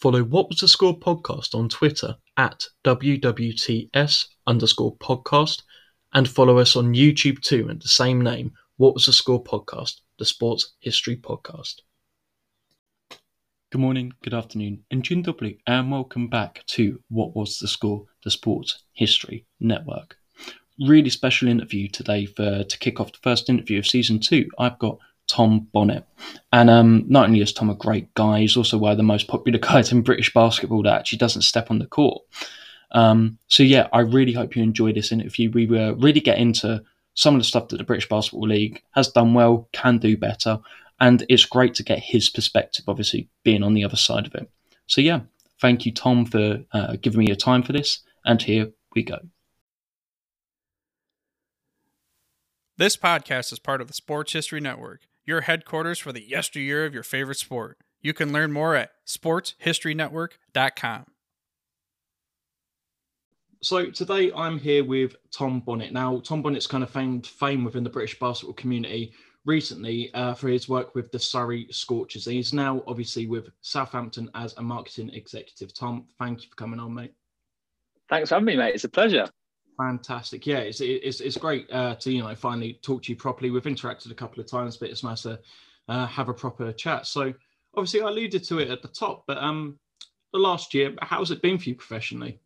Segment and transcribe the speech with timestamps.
[0.00, 5.60] Follow What Was the Score podcast on Twitter at WWTS underscore podcast
[6.14, 10.00] and follow us on YouTube too at the same name, What Was the Score podcast,
[10.18, 11.80] the sports history podcast.
[13.70, 18.06] Good morning, good afternoon, and June dobry, and welcome back to What Was the Score,
[18.24, 20.16] the Sports History Network.
[20.88, 24.48] Really special interview today for to kick off the first interview of season two.
[24.58, 24.96] I've got
[25.30, 26.04] Tom Bonnet.
[26.52, 29.28] And um, not only is Tom a great guy, he's also one of the most
[29.28, 32.22] popular guys in British basketball that actually doesn't step on the court.
[32.92, 35.50] Um, so yeah, I really hope you enjoy this interview.
[35.50, 36.82] We will really get into
[37.14, 40.58] some of the stuff that the British Basketball League has done well, can do better,
[40.98, 44.50] and it's great to get his perspective, obviously being on the other side of it.
[44.86, 45.20] So yeah,
[45.60, 49.18] thank you, Tom, for uh, giving me your time for this, and here we go.
[52.76, 56.92] This podcast is part of the Sports History Network your headquarters for the yesteryear of
[56.92, 57.78] your favorite sport.
[58.02, 61.04] You can learn more at sportshistorynetwork.com.
[63.62, 65.92] So today I'm here with Tom Bonnet.
[65.92, 69.12] Now, Tom Bonnet's kind of found fame within the British basketball community
[69.44, 72.24] recently uh, for his work with the Surrey Scorchers.
[72.24, 75.74] He's now obviously with Southampton as a marketing executive.
[75.74, 77.14] Tom, thank you for coming on, mate.
[78.08, 78.74] Thanks for having me, mate.
[78.74, 79.28] It's a pleasure.
[79.80, 80.46] Fantastic.
[80.46, 83.50] Yeah, it's it's, it's great uh, to you know finally talk to you properly.
[83.50, 85.40] We've interacted a couple of times, but it's nice to
[85.88, 87.06] uh, have a proper chat.
[87.06, 87.32] So
[87.74, 89.78] obviously, I alluded to it at the top, but um,
[90.34, 92.40] the last year, how's it been for you professionally?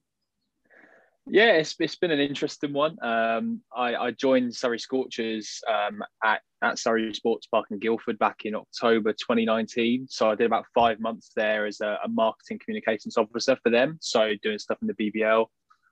[1.27, 3.03] Yeah, it's, it's been an interesting one.
[3.03, 8.43] Um, I, I joined Surrey Scorchers um, at, at Surrey Sports Park in Guildford back
[8.45, 10.07] in October 2019.
[10.11, 13.97] So I did about five months there as a, a marketing communications officer for them.
[14.03, 15.47] So doing stuff in the BBL,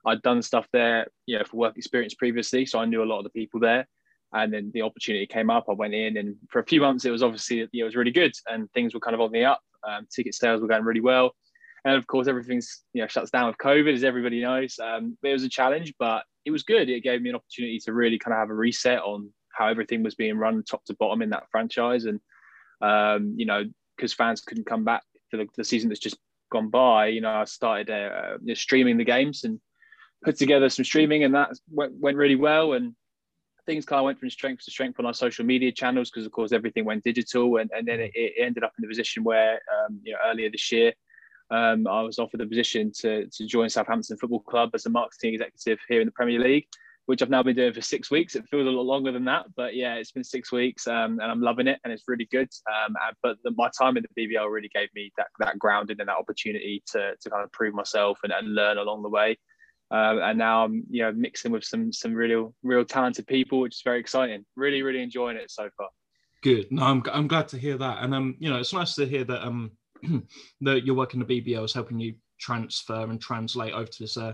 [0.05, 3.19] I'd done stuff there, you know, for work experience previously, so I knew a lot
[3.19, 3.87] of the people there.
[4.33, 5.65] And then the opportunity came up.
[5.69, 8.33] I went in, and for a few months, it was obviously it was really good,
[8.47, 9.61] and things were kind of on the up.
[9.87, 11.35] Um, ticket sales were going really well,
[11.85, 14.79] and of course, everything's you know shuts down with COVID, as everybody knows.
[14.79, 16.89] Um, it was a challenge, but it was good.
[16.89, 20.01] It gave me an opportunity to really kind of have a reset on how everything
[20.01, 22.19] was being run top to bottom in that franchise, and
[22.81, 26.17] um, you know, because fans couldn't come back for the, the, season that's just
[26.51, 27.07] gone by.
[27.07, 29.59] You know, I started uh, streaming the games and
[30.23, 32.73] put together some streaming, and that went, went really well.
[32.73, 32.95] And
[33.65, 36.31] things kind of went from strength to strength on our social media channels because, of
[36.31, 37.57] course, everything went digital.
[37.57, 40.49] And, and then it, it ended up in the position where, um, you know, earlier
[40.49, 40.93] this year,
[41.51, 45.35] um, I was offered the position to, to join Southampton Football Club as a marketing
[45.35, 46.65] executive here in the Premier League,
[47.05, 48.35] which I've now been doing for six weeks.
[48.35, 51.31] It feels a lot longer than that, but yeah, it's been six weeks um, and
[51.31, 52.49] I'm loving it and it's really good.
[52.67, 56.09] Um, but the, my time in the BBL really gave me that, that grounding and
[56.09, 59.37] that opportunity to, to kind of prove myself and, and learn along the way.
[59.93, 63.75] Um, and now I'm you know mixing with some some real real talented people, which
[63.75, 64.43] is very exciting.
[64.55, 65.89] Really, really enjoying it so far.
[66.41, 66.71] Good.
[66.71, 69.23] No, I'm I'm glad to hear that, and um, you know, it's nice to hear
[69.25, 69.71] that um,
[70.61, 74.17] that your work in the BBL is helping you transfer and translate over to this
[74.17, 74.33] uh,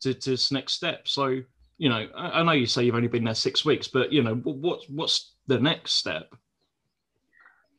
[0.00, 1.06] to, to this next step.
[1.06, 1.40] So,
[1.76, 4.22] you know, I, I know you say you've only been there six weeks, but you
[4.22, 6.34] know, what what's the next step?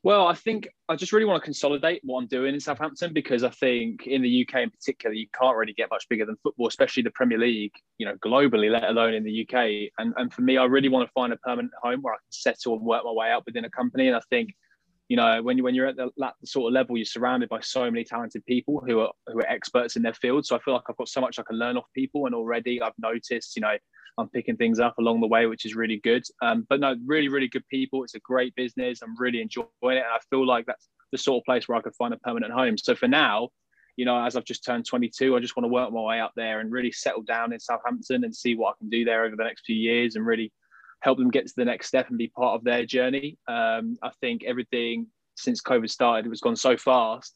[0.06, 3.44] Well, I think I just really want to consolidate what I'm doing in Southampton because
[3.44, 6.68] I think in the UK in particular, you can't really get much bigger than football,
[6.68, 9.92] especially the Premier League, you know, globally, let alone in the UK.
[9.98, 12.30] And, and for me, I really want to find a permanent home where I can
[12.30, 14.06] settle and work my way up within a company.
[14.06, 14.54] And I think,
[15.10, 17.62] you know, when you when you're at the, that sort of level, you're surrounded by
[17.62, 20.46] so many talented people who are who are experts in their field.
[20.46, 22.28] So I feel like I've got so much I can learn off people.
[22.28, 23.76] And already I've noticed, you know,
[24.18, 26.24] I'm picking things up along the way, which is really good.
[26.42, 28.04] Um, but no, really, really good people.
[28.04, 29.02] It's a great business.
[29.02, 29.98] I'm really enjoying it.
[29.98, 32.54] And I feel like that's the sort of place where I could find a permanent
[32.54, 32.78] home.
[32.78, 33.50] So for now,
[33.98, 36.34] you know, as I've just turned 22, I just want to work my way up
[36.36, 39.36] there and really settle down in Southampton and see what I can do there over
[39.36, 40.52] the next few years and really
[41.02, 43.38] help them get to the next step and be part of their journey.
[43.48, 47.36] Um, I think everything since COVID started has gone so fast.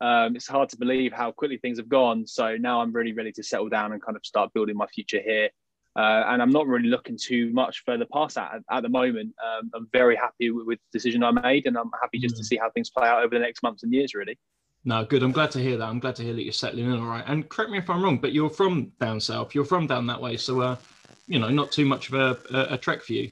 [0.00, 2.26] Um, it's hard to believe how quickly things have gone.
[2.26, 5.20] So now I'm really ready to settle down and kind of start building my future
[5.22, 5.50] here
[5.96, 9.34] uh, and I'm not really looking too much further past that at, at the moment.
[9.44, 12.38] Um, I'm very happy with, with, the decision I made, and I'm happy just mm.
[12.38, 14.38] to see how things play out over the next months and years, really.
[14.84, 15.22] No, good.
[15.22, 15.88] I'm glad to hear that.
[15.88, 17.24] I'm glad to hear that you're settling in all right.
[17.26, 19.54] And correct me if I'm wrong, but you're from down south.
[19.54, 20.76] You're from down that way, so uh,
[21.26, 23.30] you know, not too much of a, a, a trek for you.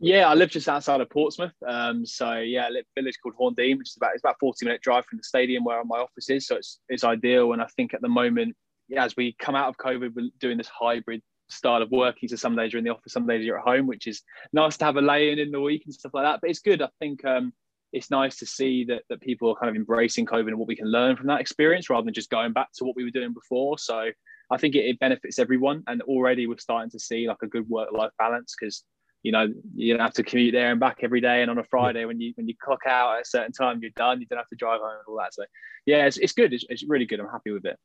[0.00, 1.54] Yeah, I live just outside of Portsmouth.
[1.66, 5.06] Um, so yeah, a village called Horndean, which is about it's about 40 minute drive
[5.06, 6.46] from the stadium where my office is.
[6.46, 7.52] So it's it's ideal.
[7.52, 8.56] And I think at the moment,
[8.88, 12.28] yeah, as we come out of COVID, we're doing this hybrid style of working.
[12.28, 14.76] So some days you're in the office, some days you're at home, which is nice
[14.78, 16.40] to have a lay in in the week and stuff like that.
[16.40, 16.82] But it's good.
[16.82, 17.52] I think um,
[17.92, 20.76] it's nice to see that, that people are kind of embracing COVID and what we
[20.76, 23.32] can learn from that experience rather than just going back to what we were doing
[23.32, 23.78] before.
[23.78, 24.10] So
[24.50, 25.82] I think it, it benefits everyone.
[25.86, 28.84] And already we're starting to see like a good work life balance because
[29.24, 31.64] you know you don't have to commute there and back every day and on a
[31.64, 34.38] friday when you when you clock out at a certain time you're done you don't
[34.38, 35.42] have to drive home and all that so
[35.86, 37.76] yeah it's, it's good it's, it's really good i'm happy with it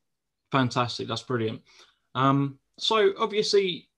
[0.51, 1.61] fantastic that's brilliant
[2.13, 3.89] um so obviously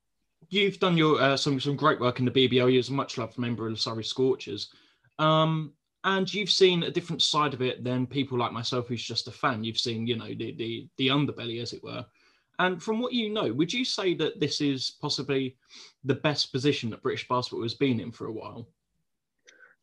[0.49, 3.37] you've done your uh, some some great work in the bbl you're a much loved
[3.37, 4.69] member of the surrey scorchers.
[5.19, 5.73] Um
[6.03, 9.31] and you've seen a different side of it than people like myself who's just a
[9.31, 9.63] fan.
[9.63, 12.05] You've seen you know the the, the underbelly as it were.
[12.59, 15.57] And from what you know, would you say that this is possibly
[16.03, 18.67] the best position that British basketball has been in for a while?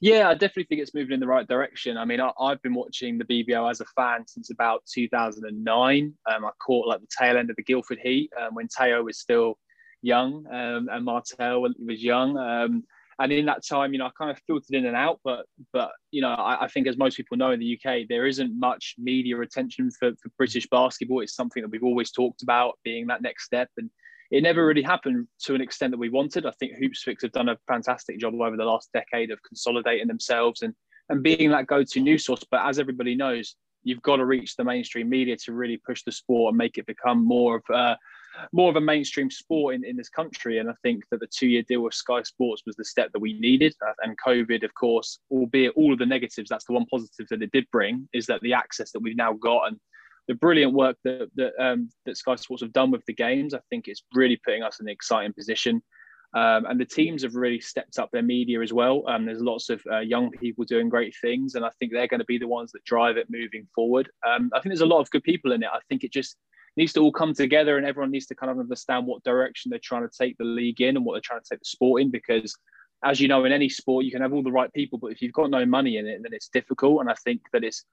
[0.01, 1.97] Yeah, I definitely think it's moving in the right direction.
[1.97, 6.15] I mean, I, have been watching the BBL as a fan since about 2009.
[6.31, 9.19] Um, I caught like the tail end of the Guildford Heat um, when Teo was
[9.19, 9.59] still
[10.03, 12.37] young um, and Martell was young.
[12.39, 12.85] Um,
[13.21, 15.19] and in that time, you know, I kind of filtered in and out.
[15.25, 18.27] But but you know, I, I, think as most people know in the UK, there
[18.27, 21.21] isn't much media attention for, for British basketball.
[21.21, 23.91] It's something that we've always talked about being that next step, and
[24.31, 26.45] it never really happened to an extent that we wanted.
[26.45, 30.63] I think Hoopsfix have done a fantastic job over the last decade of consolidating themselves
[30.63, 30.75] and
[31.11, 32.45] and being that go-to news source.
[32.51, 36.13] But as everybody knows, you've got to reach the mainstream media to really push the
[36.13, 37.97] sport and make it become more of a
[38.53, 40.59] more of a mainstream sport in, in this country.
[40.59, 43.19] And I think that the two year deal with Sky Sports was the step that
[43.21, 43.75] we needed.
[43.85, 47.43] Uh, and COVID, of course, albeit all of the negatives, that's the one positive that
[47.43, 49.81] it did bring is that the access that we've now got and
[50.29, 53.61] the brilliant work that that, um, that Sky Sports have done with the games, I
[53.71, 55.83] think it's really putting us in an exciting position.
[56.35, 59.03] Um, and the teams have really stepped up their media as well.
[59.09, 62.21] Um, there's lots of uh, young people doing great things, and I think they're going
[62.21, 64.11] to be the ones that drive it moving forward.
[64.27, 65.71] Um, I think there's a lot of good people in it.
[65.73, 66.37] I think it just
[66.79, 69.81] needs to all come together and everyone needs to kind of understand what direction they're
[69.83, 72.11] trying to take the league in and what they're trying to take the sport in
[72.11, 72.55] because
[73.05, 75.21] as you know in any sport you can have all the right people but if
[75.21, 77.85] you've got no money in it then it's difficult and i think that it's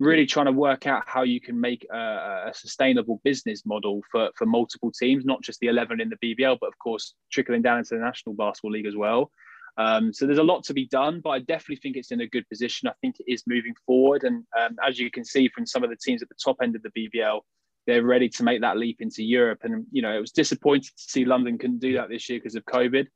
[0.00, 4.30] really trying to work out how you can make a, a sustainable business model for,
[4.36, 7.78] for multiple teams not just the 11 in the bbl but of course trickling down
[7.78, 9.30] into the national basketball league as well
[9.76, 12.26] um, so there's a lot to be done, but I definitely think it's in a
[12.26, 12.88] good position.
[12.88, 15.90] I think it is moving forward, and um, as you can see from some of
[15.90, 17.40] the teams at the top end of the BBL,
[17.86, 19.60] they're ready to make that leap into Europe.
[19.62, 22.56] And you know, it was disappointing to see London couldn't do that this year because
[22.56, 23.06] of COVID.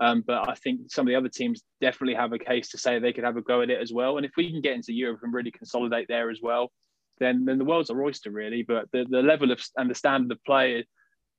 [0.00, 2.98] Um, but I think some of the other teams definitely have a case to say
[2.98, 4.16] they could have a go at it as well.
[4.16, 6.70] And if we can get into Europe and really consolidate there as well,
[7.18, 8.62] then then the world's a oyster really.
[8.62, 10.86] But the, the level of and the standard of play,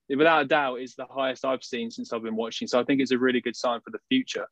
[0.10, 2.68] without a doubt, is the highest I've seen since I've been watching.
[2.68, 4.48] So I think it's a really good sign for the future.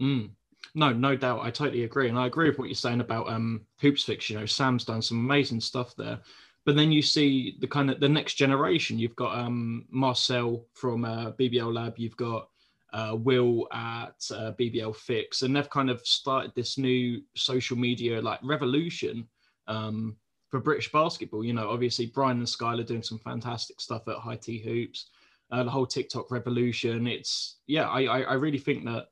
[0.00, 0.30] Mm.
[0.74, 1.40] No, no doubt.
[1.42, 4.30] I totally agree, and I agree with what you're saying about um, Hoopsfix.
[4.30, 6.20] You know, Sam's done some amazing stuff there.
[6.64, 8.98] But then you see the kind of the next generation.
[8.98, 11.98] You've got um, Marcel from uh, BBL Lab.
[11.98, 12.48] You've got
[12.92, 18.20] uh, Will at uh, BBL Fix, and they've kind of started this new social media
[18.20, 19.26] like revolution
[19.66, 20.16] um,
[20.50, 21.44] for British basketball.
[21.44, 25.06] You know, obviously Brian and Skylar doing some fantastic stuff at High T Hoops.
[25.50, 27.06] Uh, the whole TikTok revolution.
[27.06, 29.08] It's yeah, I, I I really think that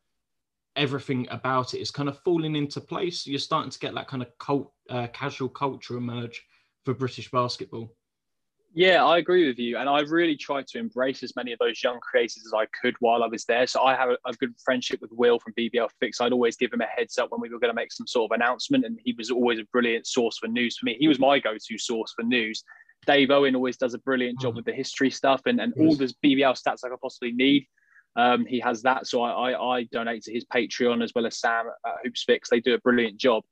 [0.76, 3.26] everything about it is kind of falling into place.
[3.26, 6.42] You're starting to get that kind of cult, uh, casual culture emerge
[6.84, 7.94] for British basketball.
[8.72, 9.78] Yeah, I agree with you.
[9.78, 12.94] And I really tried to embrace as many of those young creators as I could
[13.00, 13.66] while I was there.
[13.66, 16.20] So I have a, a, good friendship with Will from BBL Fix.
[16.20, 18.30] I'd always give him a heads up when we were going to make some sort
[18.30, 18.84] of announcement.
[18.84, 20.96] And he was always a brilliant source for news for me.
[21.00, 22.62] He was my go to source for news.
[23.06, 24.56] Dave Owen always does a brilliant job mm.
[24.56, 27.66] with the history stuff and, and all the BBL stats I could possibly need.
[28.14, 29.06] Um, he has that.
[29.06, 32.50] So I, I, I, donate to his Patreon as well as Sam at Hoops Fix.
[32.50, 33.44] They do a brilliant job.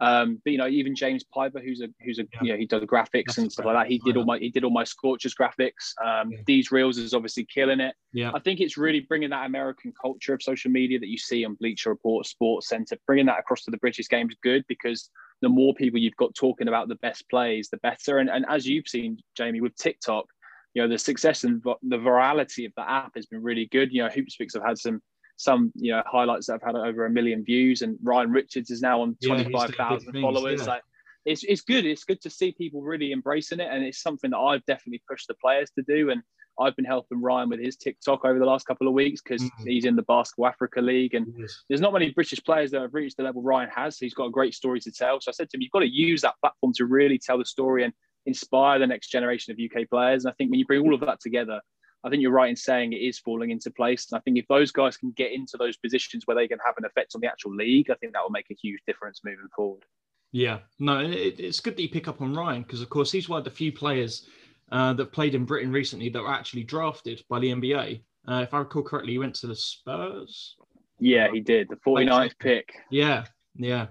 [0.00, 2.42] Um, but you know, even James Piper, who's a who's a yeah.
[2.42, 3.90] you know he does graphics That's and stuff like that.
[3.90, 5.94] He did all my he did all my Scorchers graphics.
[6.04, 6.38] Um, yeah.
[6.46, 7.94] These reels is obviously killing it.
[8.12, 11.44] Yeah, I think it's really bringing that American culture of social media that you see
[11.44, 15.10] on Bleacher Report, Sports Center, bringing that across to the British game is good because
[15.40, 18.18] the more people you've got talking about the best plays, the better.
[18.18, 20.26] And and as you've seen, Jamie, with TikTok,
[20.74, 23.92] you know the success and the virality of the app has been really good.
[23.92, 25.00] You know, Hoopsfix have had some
[25.36, 28.80] some you know highlights that have had over a million views, and Ryan Richards is
[28.80, 30.62] now on twenty five thousand yeah, followers.
[30.62, 30.74] Yeah.
[30.74, 30.82] Like
[31.24, 31.84] it's it's good.
[31.84, 35.28] It's good to see people really embracing it, and it's something that I've definitely pushed
[35.28, 36.10] the players to do.
[36.10, 36.22] And
[36.58, 39.66] I've been helping Ryan with his TikTok over the last couple of weeks because mm-hmm.
[39.66, 41.64] he's in the Basketball Africa League, and yes.
[41.68, 43.98] there's not many British players that have reached the level Ryan has.
[43.98, 45.20] So he's got a great story to tell.
[45.20, 47.44] So I said to him, you've got to use that platform to really tell the
[47.44, 47.92] story and
[48.24, 50.24] inspire the next generation of UK players.
[50.24, 51.60] And I think when you bring all of that together,
[52.04, 54.06] I think you're right in saying it is falling into place.
[54.10, 56.76] And I think if those guys can get into those positions where they can have
[56.78, 59.48] an effect on the actual league, I think that will make a huge difference moving
[59.54, 59.84] forward.
[60.32, 63.28] Yeah, no, it, it's good that you pick up on Ryan because, of course, he's
[63.28, 64.28] one of the few players
[64.70, 68.02] uh, that played in Britain recently that were actually drafted by the NBA.
[68.28, 70.56] Uh, if I recall correctly, he went to the Spurs.
[70.98, 71.68] Yeah, he did.
[71.68, 72.72] The 49th pick.
[72.90, 73.24] Yeah,
[73.54, 73.86] yeah.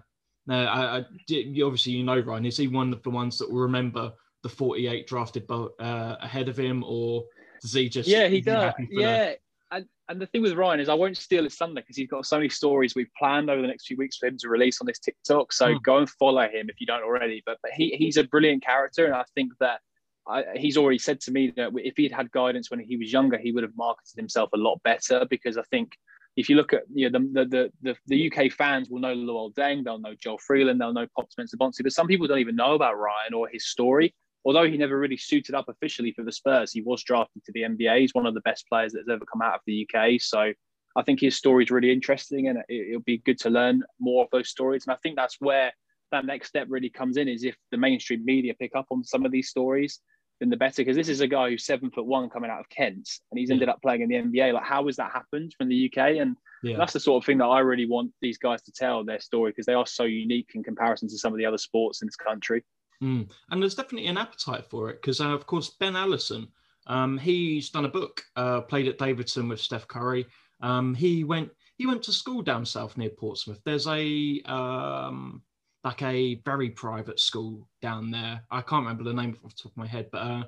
[0.47, 2.45] No, I, I did, obviously you know Ryan.
[2.45, 4.11] Is he one of the ones that will remember
[4.43, 7.23] the 48 drafted uh, ahead of him, or
[7.61, 8.07] does he just?
[8.07, 8.73] Yeah, he does.
[8.89, 9.33] Yeah,
[9.71, 12.25] and, and the thing with Ryan is I won't steal his thunder because he's got
[12.25, 14.87] so many stories we've planned over the next few weeks for him to release on
[14.87, 15.51] this TikTok.
[15.51, 15.83] So mm.
[15.83, 17.41] go and follow him if you don't already.
[17.45, 19.05] But, but he, he's a brilliant character.
[19.05, 19.79] And I think that
[20.27, 23.37] I, he's already said to me that if he'd had guidance when he was younger,
[23.37, 25.93] he would have marketed himself a lot better because I think
[26.35, 29.53] if you look at you know the the the, the UK fans will know Luol
[29.53, 32.73] Deng, they'll know Joel Freeland, they'll know Pops Mensah-Bonsu, but some people don't even know
[32.73, 34.13] about Ryan or his story.
[34.45, 37.61] Although he never really suited up officially for the Spurs, he was drafted to the
[37.61, 37.99] NBA.
[37.99, 40.21] He's one of the best players that's ever come out of the UK.
[40.21, 40.53] So
[40.95, 44.23] I think his story is really interesting, and it, it'll be good to learn more
[44.23, 44.85] of those stories.
[44.85, 45.73] And I think that's where
[46.11, 49.25] that next step really comes in: is if the mainstream media pick up on some
[49.25, 49.99] of these stories
[50.39, 50.81] then the better.
[50.81, 53.51] Because this is a guy who's seven foot one coming out of Kent, and he's
[53.51, 54.53] ended up playing in the NBA.
[54.53, 56.17] Like, how has that happened from the UK?
[56.17, 56.77] And yeah.
[56.77, 59.51] that's the sort of thing that I really want these guys to tell their story
[59.51, 62.15] because they are so unique in comparison to some of the other sports in this
[62.15, 62.63] country.
[63.01, 63.29] Mm.
[63.49, 66.47] And there's definitely an appetite for it because, uh, of course, Ben Allison,
[66.87, 70.25] um, he's done a book, uh, played at Davidson with Steph Curry.
[70.61, 73.59] Um, he went he went to school down south near Portsmouth.
[73.65, 75.41] There's a um,
[75.83, 78.41] like a very private school down there.
[78.49, 80.43] I can't remember the name off the top of my head, but uh,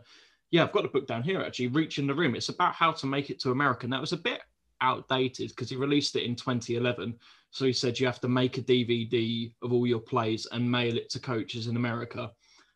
[0.51, 1.67] yeah, I've got the book down here actually.
[1.67, 2.35] Reaching the Room.
[2.35, 3.85] It's about how to make it to America.
[3.85, 4.41] And that was a bit
[4.81, 7.15] outdated because he released it in 2011.
[7.51, 10.97] So he said you have to make a DVD of all your plays and mail
[10.97, 12.31] it to coaches in America.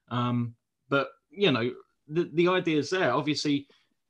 [0.09, 0.55] Um,
[0.89, 1.71] but you know,
[2.07, 3.13] the the idea is there.
[3.13, 3.67] Obviously,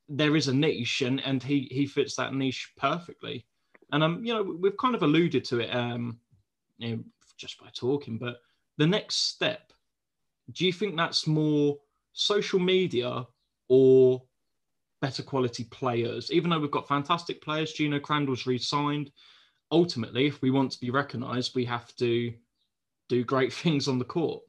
[0.10, 3.46] there is a niche, and and he he fits that niche perfectly.
[3.92, 5.76] And um, you know, we've kind of alluded to it.
[5.76, 6.20] Um,
[6.78, 7.04] you know,
[7.38, 8.18] just by talking.
[8.18, 8.38] But
[8.78, 9.74] the next step,
[10.52, 11.78] do you think that's more
[12.14, 13.26] social media
[13.68, 14.22] or
[15.02, 16.32] better quality players?
[16.32, 19.12] Even though we've got fantastic players, Gino Crandall's re-signed.
[19.72, 22.34] Ultimately, if we want to be recognised, we have to
[23.10, 24.42] do great things on the court.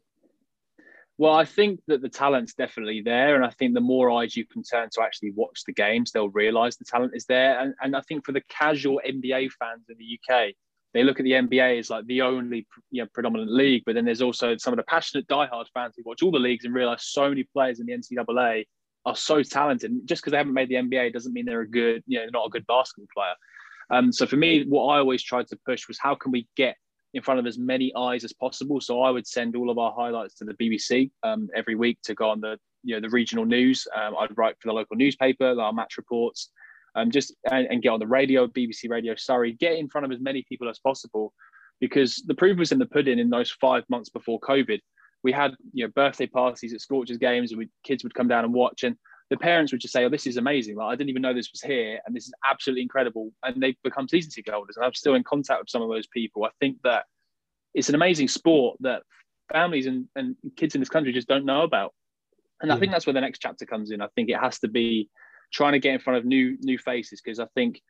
[1.18, 3.36] Well, I think that the talent's definitely there.
[3.36, 6.30] And I think the more eyes you can turn to actually watch the games, they'll
[6.30, 7.60] realise the talent is there.
[7.60, 10.54] And, and I think for the casual NBA fans in the UK,
[10.94, 14.04] they look at the NBA as like the only you know, predominant league, but then
[14.04, 17.04] there's also some of the passionate diehard fans who watch all the leagues and realize
[17.04, 18.64] so many players in the NCAA
[19.04, 19.92] are so talented.
[20.04, 22.46] Just because they haven't made the NBA doesn't mean they're a good, you know, not
[22.46, 23.34] a good basketball player.
[23.90, 26.76] Um, so for me, what I always tried to push was how can we get
[27.14, 28.80] in front of as many eyes as possible.
[28.80, 32.14] So I would send all of our highlights to the BBC um, every week to
[32.14, 33.86] go on the you know the regional news.
[33.94, 36.50] Um, I'd write for the local newspaper, our match reports
[36.94, 40.12] um, just and, and, get on the radio, BBC Radio Surrey, get in front of
[40.12, 41.32] as many people as possible,
[41.80, 43.18] because the proof was in the pudding.
[43.18, 44.80] In those five months before COVID,
[45.22, 48.44] we had you know birthday parties at Scorchers games, and we, kids would come down
[48.44, 48.96] and watch, and
[49.30, 50.76] the parents would just say, "Oh, this is amazing!
[50.76, 53.76] Like I didn't even know this was here, and this is absolutely incredible." And they've
[53.84, 56.44] become season ticket holders, and I'm still in contact with some of those people.
[56.44, 57.04] I think that
[57.74, 59.02] it's an amazing sport that
[59.52, 61.94] families and, and kids in this country just don't know about.
[62.60, 62.74] And yeah.
[62.74, 62.80] I hmm.
[62.80, 64.00] think that's where the next chapter comes in.
[64.00, 65.08] I think it has to be
[65.52, 67.80] trying to get in front of new new faces because I think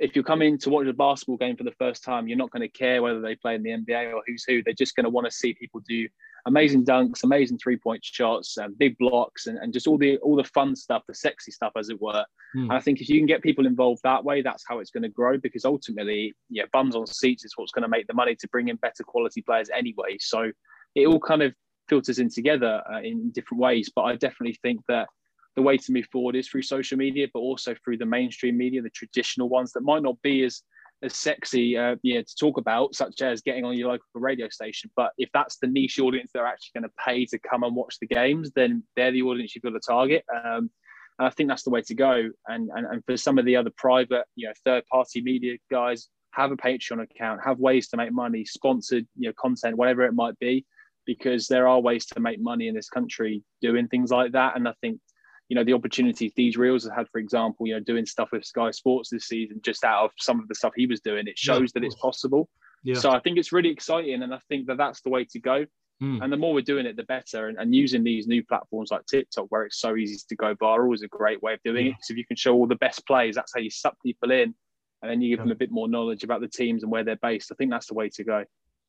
[0.00, 2.50] if you come in to watch a basketball game for the first time, you're not
[2.50, 4.62] going to care whether they play in the NBA or who's who.
[4.62, 6.08] They're just going to want to see people do
[6.46, 10.36] amazing dunks, amazing three point shots, um, big blocks, and, and just all the all
[10.36, 12.24] the fun stuff, the sexy stuff, as it were.
[12.56, 12.64] Mm.
[12.64, 15.02] And I think if you can get people involved that way, that's how it's going
[15.02, 15.38] to grow.
[15.38, 18.68] Because ultimately, yeah, bums on seats is what's going to make the money to bring
[18.68, 20.16] in better quality players anyway.
[20.20, 20.50] So
[20.94, 21.54] it all kind of
[21.88, 23.90] filters in together uh, in different ways.
[23.94, 25.08] But I definitely think that
[25.58, 28.80] the way to move forward is through social media, but also through the mainstream media,
[28.80, 30.62] the traditional ones that might not be as
[31.02, 34.48] as sexy, uh, you know, to talk about, such as getting on your local radio
[34.48, 34.88] station.
[34.94, 37.98] But if that's the niche audience they're actually going to pay to come and watch
[38.00, 40.24] the games, then they're the audience you've got to target.
[40.32, 40.70] Um,
[41.18, 42.30] and I think that's the way to go.
[42.46, 46.08] And, and and for some of the other private, you know, third party media guys,
[46.32, 50.14] have a Patreon account, have ways to make money, sponsored, you know, content, whatever it
[50.14, 50.64] might be,
[51.04, 54.56] because there are ways to make money in this country doing things like that.
[54.56, 55.00] And I think
[55.48, 58.44] you know the opportunities these reels have had for example you know doing stuff with
[58.44, 61.38] sky sports this season just out of some of the stuff he was doing it
[61.38, 62.48] shows yeah, that it's possible.
[62.84, 62.94] Yeah.
[62.94, 65.66] so i think it's really exciting and i think that that's the way to go.
[66.00, 66.22] Mm.
[66.22, 67.48] and the more we're doing it the better.
[67.48, 70.94] And, and, using these new platforms like tiktok where it's so easy to go viral
[70.94, 71.90] is a great way of doing yeah.
[71.90, 71.94] it.
[71.96, 74.54] Because if you can show all the best plays that's how you suck people in
[75.02, 77.16] and then you give them a bit more knowledge about the teams and where they're
[77.16, 77.50] based.
[77.50, 78.44] I think that's the way to go.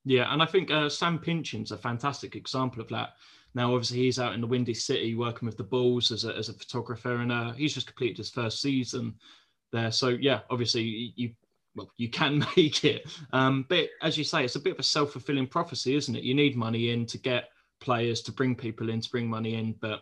[0.05, 3.15] Yeah and i think uh, sam pinchin's a fantastic example of that
[3.55, 6.49] now, obviously, he's out in the Windy City working with the Bulls as a, as
[6.49, 9.15] a photographer, and uh, he's just completed his first season
[9.71, 9.91] there.
[9.91, 11.31] So, yeah, obviously, you
[11.75, 13.09] well, you can make it.
[13.33, 16.23] Um, but as you say, it's a bit of a self fulfilling prophecy, isn't it?
[16.23, 17.49] You need money in to get
[17.81, 19.73] players to bring people in to bring money in.
[19.79, 20.01] But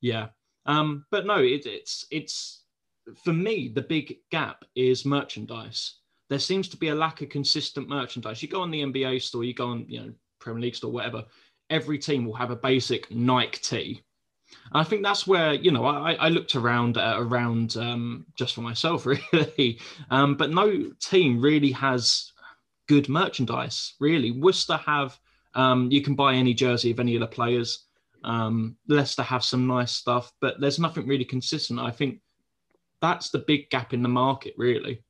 [0.00, 0.28] yeah,
[0.66, 2.64] um, but no, it, it's it's
[3.24, 5.98] for me the big gap is merchandise.
[6.30, 8.42] There seems to be a lack of consistent merchandise.
[8.42, 11.24] You go on the NBA store, you go on you know Premier League store, whatever
[11.72, 14.02] every team will have a basic Nike tee.
[14.72, 18.54] And I think that's where you know I, I looked around uh, around um, just
[18.54, 22.32] for myself really, um, but no team really has
[22.86, 23.94] good merchandise.
[23.98, 25.18] Really, Worcester have
[25.54, 27.86] um, you can buy any jersey of any of the players.
[28.24, 31.80] Um, Leicester have some nice stuff, but there's nothing really consistent.
[31.80, 32.20] I think
[33.00, 35.02] that's the big gap in the market, really.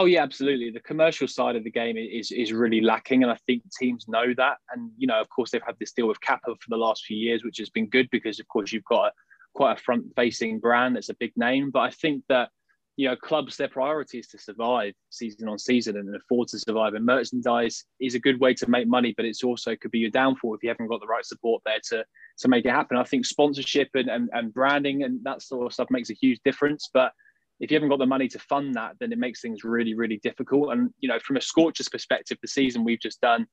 [0.00, 0.70] Oh yeah, absolutely.
[0.70, 4.32] The commercial side of the game is is really lacking, and I think teams know
[4.36, 4.58] that.
[4.72, 7.16] And you know, of course, they've had this deal with Kappa for the last few
[7.16, 9.12] years, which has been good because, of course, you've got a,
[9.54, 11.72] quite a front-facing brand that's a big name.
[11.72, 12.50] But I think that
[12.96, 16.94] you know, clubs their priority is to survive season on season and afford to survive.
[16.94, 20.10] And merchandise is a good way to make money, but it's also could be your
[20.10, 22.04] downfall if you haven't got the right support there to
[22.38, 22.96] to make it happen.
[22.96, 26.38] I think sponsorship and, and, and branding and that sort of stuff makes a huge
[26.44, 26.88] difference.
[26.94, 27.12] But
[27.60, 30.18] if you haven't got the money to fund that, then it makes things really, really
[30.22, 30.72] difficult.
[30.72, 33.46] And you know, from a Scorchers perspective, the season we've just done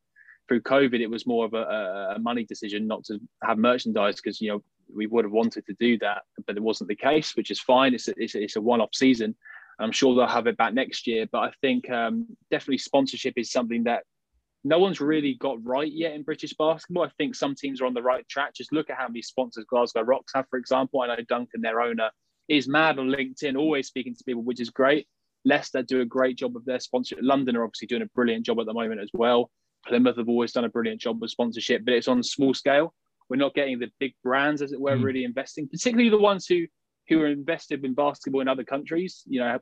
[0.47, 4.39] through COVID, it was more of a, a money decision not to have merchandise because
[4.39, 7.49] you know we would have wanted to do that, but it wasn't the case, which
[7.51, 7.93] is fine.
[7.93, 9.35] It's a, it's a, it's a one-off season.
[9.79, 13.51] I'm sure they'll have it back next year, but I think um, definitely sponsorship is
[13.51, 14.03] something that
[14.63, 17.03] no one's really got right yet in British basketball.
[17.03, 18.53] I think some teams are on the right track.
[18.55, 21.01] Just look at how many sponsors Glasgow Rocks have, for example.
[21.01, 22.09] I know Duncan, their owner,
[22.47, 25.07] is mad on LinkedIn, always speaking to people, which is great.
[25.45, 27.23] Leicester do a great job of their sponsorship.
[27.23, 29.51] London are obviously doing a brilliant job at the moment as well.
[29.87, 32.93] Plymouth have always done a brilliant job with sponsorship, but it's on a small scale.
[33.29, 35.03] We're not getting the big brands, as it were, mm.
[35.03, 36.65] really investing, particularly the ones who
[37.07, 39.21] who are invested in basketball in other countries.
[39.27, 39.59] You know,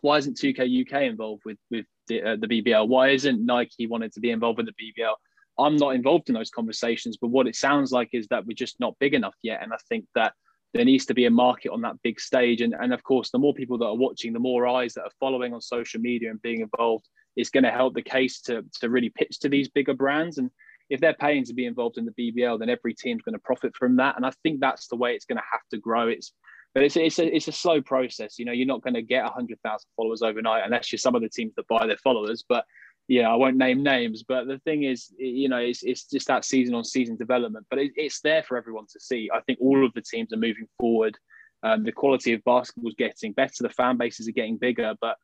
[0.00, 2.88] why isn't 2K UK involved with with the, uh, the BBL?
[2.88, 5.14] Why isn't Nike wanted to be involved with the BBL?
[5.58, 8.80] I'm not involved in those conversations, but what it sounds like is that we're just
[8.80, 9.62] not big enough yet.
[9.62, 10.32] And I think that
[10.74, 12.60] there needs to be a market on that big stage.
[12.60, 15.10] And, and of course, the more people that are watching, the more eyes that are
[15.20, 18.90] following on social media and being involved is going to help the case to, to
[18.90, 20.38] really pitch to these bigger brands.
[20.38, 20.50] And
[20.90, 23.74] if they're paying to be involved in the BBL, then every team's going to profit
[23.76, 24.16] from that.
[24.16, 26.08] And I think that's the way it's going to have to grow.
[26.08, 26.32] It's
[26.74, 28.36] but it's it's a, it's a slow process.
[28.36, 31.22] You know, you're not going to get hundred thousand followers overnight unless you're some of
[31.22, 32.44] the teams that buy their followers.
[32.48, 32.64] But
[33.08, 36.44] yeah, I won't name names, but the thing is, you know, it's, it's just that
[36.44, 39.28] season on season development, but it, it's there for everyone to see.
[39.34, 41.16] I think all of the teams are moving forward.
[41.62, 43.62] Um, the quality of basketball is getting better.
[43.62, 45.16] The fan bases are getting bigger, but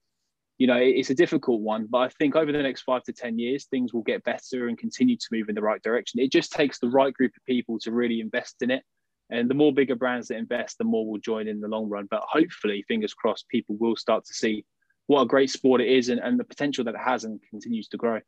[0.59, 1.87] you know, it, it's a difficult one.
[1.91, 4.77] But I think over the next five to ten years, things will get better and
[4.77, 6.21] continue to move in the right direction.
[6.21, 8.83] It just takes the right group of people to really invest in it.
[9.31, 12.09] And the more bigger brands that invest, the more will join in the long run.
[12.11, 14.67] But hopefully, fingers crossed, people will start to see
[15.11, 17.89] what a great sport it is and, and the potential that it has and continues
[17.89, 18.21] to grow.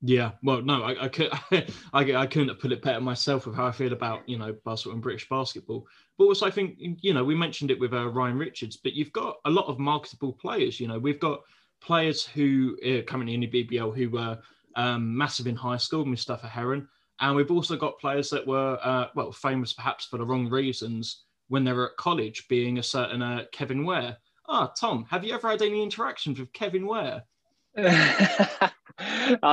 [0.00, 1.28] Yeah, well, no, I, I could,
[1.92, 4.94] I, I couldn't put it better myself with how I feel about you know basketball
[4.94, 5.88] and British basketball.
[6.16, 9.12] But also, I think you know we mentioned it with uh, Ryan Richards, but you've
[9.12, 10.78] got a lot of marketable players.
[10.78, 11.40] You know, we've got
[11.80, 14.38] players who uh, currently in the BBL who were
[14.76, 16.86] um, massive in high school, Mustapha Heron,
[17.18, 21.24] and we've also got players that were uh, well famous perhaps for the wrong reasons
[21.48, 24.16] when they were at college, being a certain uh, Kevin Ware
[24.52, 27.22] Ah, Tom, have you ever had any interactions with Kevin Ware?
[27.78, 28.72] I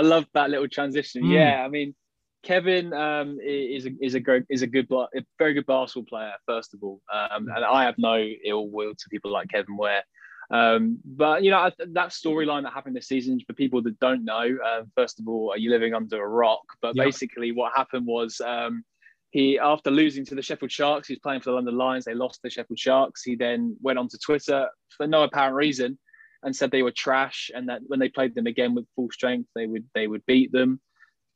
[0.01, 1.23] love that little transition.
[1.23, 1.33] Mm.
[1.33, 1.93] Yeah, I mean,
[2.41, 6.33] Kevin um, is a, is a good is a good a very good basketball player.
[6.47, 10.03] First of all, um, and I have no ill will to people like Kevin Ware.
[10.49, 14.57] Um, but you know that storyline that happened this season for people that don't know.
[14.65, 16.63] Uh, first of all, are you living under a rock?
[16.81, 18.83] But basically, what happened was um,
[19.31, 22.05] he, after losing to the Sheffield Sharks, he's playing for the London Lions.
[22.05, 23.23] They lost the Sheffield Sharks.
[23.23, 25.97] He then went on to Twitter for no apparent reason
[26.43, 29.49] and said they were trash and that when they played them again with full strength,
[29.55, 30.79] they would they would beat them.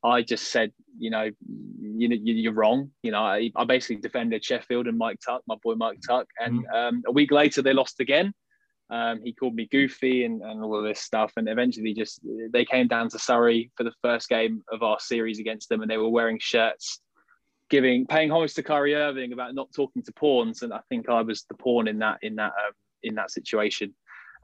[0.04, 1.30] I just said, you know,
[1.80, 2.90] you know, you're wrong.
[3.04, 6.66] You know, I, I basically defended Sheffield and Mike Tuck, my boy Mike Tuck, and
[6.66, 6.74] mm.
[6.74, 8.32] um, a week later they lost again.
[8.90, 12.20] Um, he called me goofy and, and all of this stuff, and eventually just
[12.52, 15.90] they came down to Surrey for the first game of our series against them, and
[15.90, 17.00] they were wearing shirts
[17.72, 21.22] giving paying homage to Kyrie Irving about not talking to pawns, and I think I
[21.22, 23.94] was the pawn in that in that um, in that situation.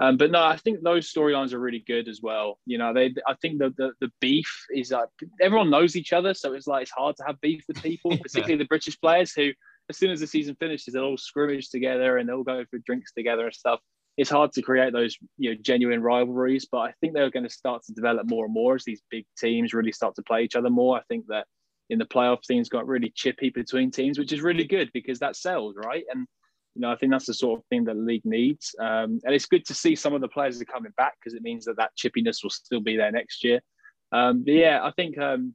[0.00, 2.58] Um, but no, I think those storylines are really good as well.
[2.64, 5.10] You know, they I think the the, the beef is like
[5.40, 8.56] everyone knows each other, so it's like it's hard to have beef with people, particularly
[8.56, 9.50] the British players who,
[9.90, 13.12] as soon as the season finishes, they'll all scrimmage together and they'll go for drinks
[13.12, 13.80] together and stuff.
[14.16, 17.50] It's hard to create those you know genuine rivalries, but I think they're going to
[17.50, 20.56] start to develop more and more as these big teams really start to play each
[20.56, 20.96] other more.
[20.96, 21.46] I think that
[21.90, 25.36] in the playoff things got really chippy between teams, which is really good because that
[25.36, 26.04] sells, right?
[26.12, 26.26] And
[26.74, 28.74] you know, I think that's the sort of thing that the league needs.
[28.78, 31.42] Um, and it's good to see some of the players are coming back because it
[31.42, 33.60] means that that chippiness will still be there next year.
[34.12, 35.54] Um, but yeah, I think um,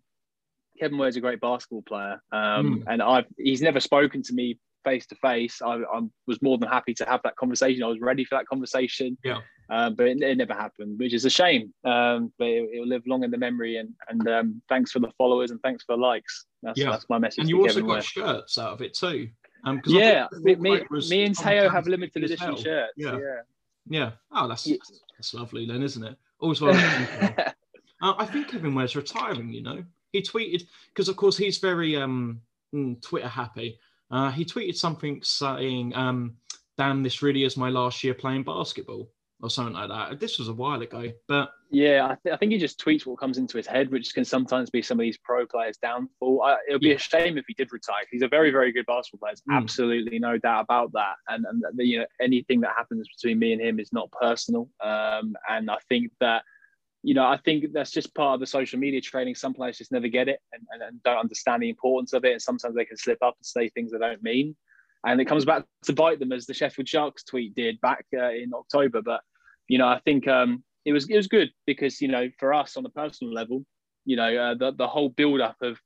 [0.80, 2.84] Kevin Ware's a great basketball player, mm.
[2.88, 5.62] and I've he's never spoken to me face to face.
[5.62, 5.84] I
[6.28, 7.84] was more than happy to have that conversation.
[7.84, 9.17] I was ready for that conversation.
[9.24, 9.39] Yeah.
[9.69, 11.74] Um, but it, it, never happened, which is a shame.
[11.86, 13.78] Um, but it, will live long in the memory.
[13.78, 16.46] And and um, thanks for the followers and thanks for the likes.
[16.62, 16.91] That's, yeah.
[16.91, 17.39] that's my message.
[17.39, 19.30] And you also got shirts out of it too.
[19.65, 22.93] Um, yeah, me, me, me and "Tom Teo have limited edition hell." shirts.
[22.98, 23.17] Yeah.
[23.17, 23.41] Yeah.
[23.88, 24.12] Yeah.
[24.32, 24.78] Oh, that's Yeah.
[25.17, 26.17] that's lovely then, isn't it?
[26.39, 26.76] Always well.
[28.02, 29.54] uh, I think Kevin Ware's retiring.
[29.54, 32.41] You know, he tweeted because of course he's very um
[32.74, 33.80] mm, Twitter happy.
[34.12, 36.36] Uh, he tweeted something saying, um,
[36.78, 39.10] "Damn, this really is my last year playing basketball."
[39.42, 40.22] Or something like that.
[40.22, 43.20] This was a while ago, but Yeah, I, th- I think he just tweets what
[43.20, 46.44] comes into his head, which can sometimes be some of these pro players' downfall.
[46.44, 46.96] I, it would be Yeah.
[46.96, 48.06] a shame if he did retire.
[48.10, 49.34] He's a very, very good basketball player.
[49.36, 49.62] There's Mm.
[49.62, 51.16] absolutely no doubt about that.
[51.28, 54.70] And, and you know, anything that happens between me and him is not personal.
[54.82, 56.44] Um, and I think that,
[57.04, 59.36] you know, I think that's just part of the social media training.
[59.36, 62.32] Some players just never get it and, and, and don't understand the importance of it.
[62.32, 64.56] And sometimes they can slip up and say things they don't mean.
[65.06, 68.30] And it comes back to bite them, as the Sheffield Sharks tweet did back uh,
[68.30, 69.02] in October.
[69.02, 69.20] But
[69.68, 72.78] you know, I think um, it was it was good because you know for us
[72.78, 73.66] on a personal level,
[74.06, 75.78] you know, uh, the the whole build up of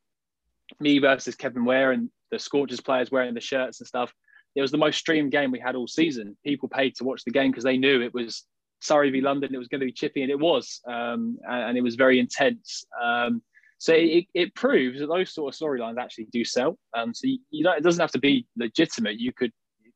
[0.80, 4.14] me versus Kevin Ware and the Scorchers players wearing the shirts and stuff.
[4.56, 6.38] It was the most streamed game we had all season.
[6.46, 8.46] People paid to watch the game because they knew it was
[8.82, 9.54] Surrey v London.
[9.54, 12.20] It was going to be chippy, and it was, um, and, and it was very
[12.20, 12.86] intense.
[13.02, 13.42] Um,
[13.80, 16.78] so it, it proves that those sort of storylines actually do sell.
[16.98, 19.20] Um, so you, you know, it doesn't have to be legitimate.
[19.20, 19.52] You could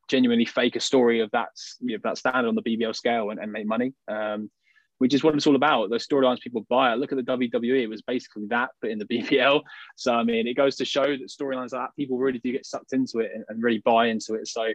[0.08, 3.40] genuinely fake a story of that, you know, that standard on the BBL scale and,
[3.40, 4.52] and make money, um,
[5.00, 5.90] which is what it's all about.
[5.90, 6.94] Those storylines people buy.
[6.94, 9.62] Look at the WWE; it was basically that, but in the BBL.
[9.96, 12.66] So I mean, it goes to show that storylines like that people really do get
[12.66, 14.48] sucked into it and, and really buy into it.
[14.48, 14.68] So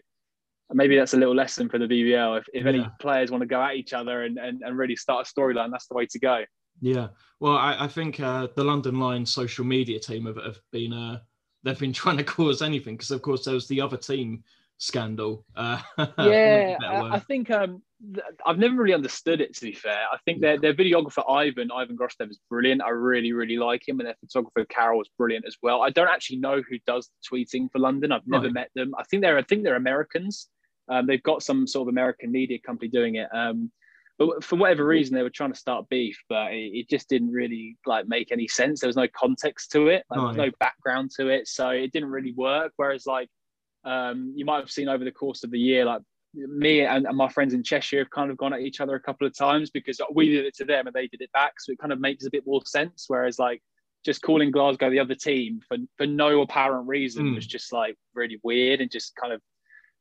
[0.72, 2.38] maybe that's a little lesson for the BBL.
[2.38, 5.28] If, if any players want to go at each other and, and, and really start
[5.28, 6.44] a storyline, that's the way to go.
[6.80, 7.08] Yeah,
[7.40, 11.20] well, I, I think uh, the London Lions social media team have, have been uh,
[11.62, 14.42] they've been trying to cause anything because, of course, there was the other team
[14.78, 15.44] scandal.
[15.54, 17.14] Uh, for want of a yeah, I.
[17.14, 17.82] I think um,
[18.14, 19.54] th- I've never really understood it.
[19.56, 22.82] To be fair, I think their their videographer Ivan Ivan Grostev is brilliant.
[22.82, 25.82] I really really like him, and their photographer Carol is brilliant as well.
[25.82, 28.12] I don't actually know who does the tweeting for London.
[28.12, 28.52] I've never Right.
[28.52, 28.94] met them.
[28.98, 30.48] I think they're I think they're Americans.
[30.88, 33.28] Um, they've got some sort of American media company doing it.
[33.34, 33.70] Um,
[34.18, 37.32] but for whatever reason, they were trying to start beef, but it, it just didn't
[37.32, 38.80] really like make any sense.
[38.80, 40.04] There was no context to it.
[40.08, 40.46] Like, there was Right.
[40.46, 42.72] no background to it, so it didn't really work.
[42.76, 43.28] Whereas like
[43.84, 46.02] um, you might have seen over the course of the year, like
[46.34, 49.00] me and, and my friends in Cheshire have kind of gone at each other a
[49.00, 51.60] couple of times because we did it to them and they did it back.
[51.60, 53.04] So it kind of makes a bit more sense.
[53.08, 53.62] Whereas like
[54.04, 57.34] just calling Glasgow the other team for, for no apparent reason Mm.
[57.36, 59.40] was just like really weird and just kind of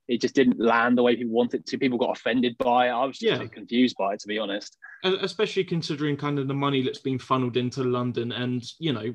[0.08, 1.78] it just didn't land the way people wanted to.
[1.78, 2.92] People got offended by it.
[2.92, 3.38] I was just Yeah.
[3.38, 4.78] a bit confused by it, to be honest.
[5.04, 9.14] Especially considering kind of the money that's been funneled into London, and you know,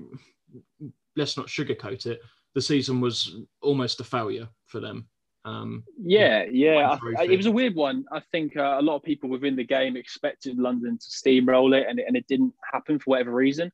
[1.16, 2.20] let's not sugarcoat it.
[2.54, 5.06] The season was almost a failure for them.
[5.44, 6.96] Um, Yeah, yeah.
[7.16, 8.04] I, I- it was a weird one.
[8.12, 11.86] I think uh, a lot of people within the game expected London to steamroll it,
[11.88, 13.70] and it, and it didn't happen for whatever reason.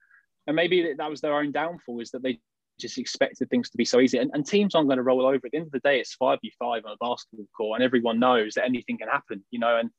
[0.46, 2.38] And maybe that was their own downfall, is that they
[2.78, 4.18] just expected things to be so easy.
[4.18, 5.46] And, and teams aren't going to roll over.
[5.46, 7.84] At the end of the day, it's five v five on a basketball court, and
[7.84, 9.44] everyone knows that anything can happen.
[9.50, 9.90] You know, and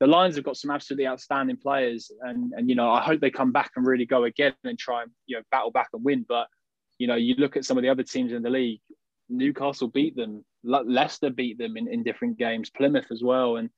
[0.00, 3.30] the Lions have got some absolutely outstanding players, and and you know, I hope they
[3.30, 6.24] come back and really go again and try and you know battle back and win.
[6.28, 6.48] But
[6.98, 8.80] you know, you look at some of the other teams in the league.
[9.28, 10.44] Newcastle beat them.
[10.64, 12.70] Le- Leicester beat them in, in different games.
[12.70, 13.70] Plymouth as well, and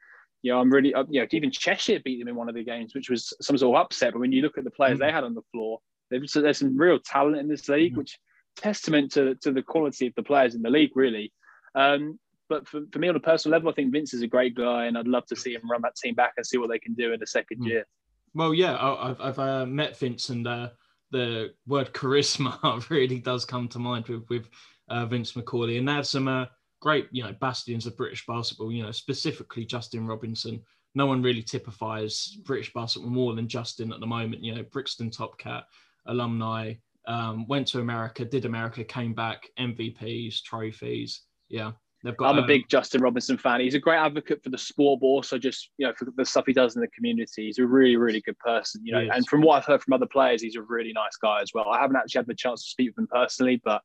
[0.42, 2.64] you know I'm really uh, you know even Cheshire beat them in one of the
[2.64, 4.12] games, which was some sort of upset.
[4.12, 5.00] But when you look at the players Mm.
[5.02, 5.78] they had on the floor,
[6.10, 7.98] there's, there's some real talent in this league, Mm.
[7.98, 8.18] which
[8.56, 11.32] testament to to the quality of the players in the league, really.
[11.74, 14.54] Um, but for, for me on a personal level, I think Vince is a great
[14.54, 16.78] guy, and I'd love to see him run that team back and see what they
[16.78, 17.66] can do in the second Mm.
[17.68, 17.86] year.
[18.34, 20.68] well, yeah, I- I've, I've uh, met Vince, and uh,
[21.10, 24.48] the word charisma really does come to mind with with
[24.88, 26.46] uh, Vince Macaulay, and they have some uh,
[26.80, 28.70] great, you know, bastions of British basketball.
[28.72, 30.62] You know, specifically Justin Robinson.
[30.94, 34.42] No one really typifies British basketball more than Justin at the moment.
[34.42, 35.64] You know, Brixton Top Cat
[36.06, 36.72] alumni,
[37.06, 41.22] um, went to America, did America, came back, MVPs, trophies.
[41.48, 42.30] Yeah, they've got.
[42.30, 43.60] I'm a um, big Justin Robinson fan.
[43.60, 46.44] He's a great advocate for the sport, but also just you know for the stuff
[46.46, 47.46] he does in the community.
[47.46, 48.82] He's a really, really good person.
[48.84, 51.40] You know, and from what I've heard from other players, he's a really nice guy
[51.42, 51.68] as well.
[51.68, 53.82] I haven't actually had the chance to speak with him personally, but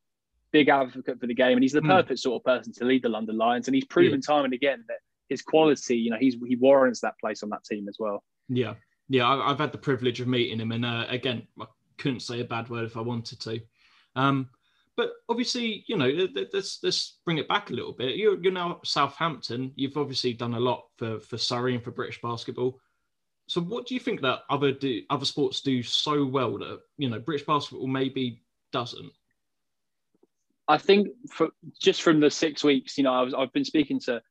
[0.52, 1.88] big advocate for the game, and he's the Hmm.
[1.88, 3.68] perfect sort of person to lead the London Lions.
[3.68, 4.98] And he's proven time and again that
[5.30, 8.24] his quality, you know, he's he warrants that place on that team as well.
[8.50, 8.74] Yeah,
[9.08, 11.48] yeah, I've had the privilege of meeting him, and uh, again,
[12.02, 13.60] couldn't say a bad word if I wanted to.
[14.16, 14.50] Um,
[14.98, 18.18] but obviously, you know, let's let's bring it back a little bit.
[18.18, 19.72] You're you're now Southampton.
[19.76, 22.80] You've obviously done a lot for for Surrey and for British basketball.
[23.48, 27.10] So, what do you think that other do other sports do so well that you
[27.10, 29.12] know British basketball maybe doesn't?
[30.68, 34.00] I think for just from the six weeks, you know, I was I've been speaking
[34.02, 34.22] to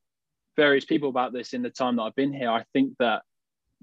[0.56, 2.50] various people about this in the time that I've been here.
[2.50, 3.22] I think that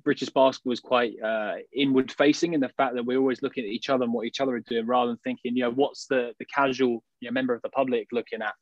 [0.03, 3.69] British basketball is quite uh, inward facing in the fact that we're always looking at
[3.69, 6.33] each other and what each other are doing rather than thinking, you know, what's the
[6.39, 8.53] the casual you know, member of the public looking at?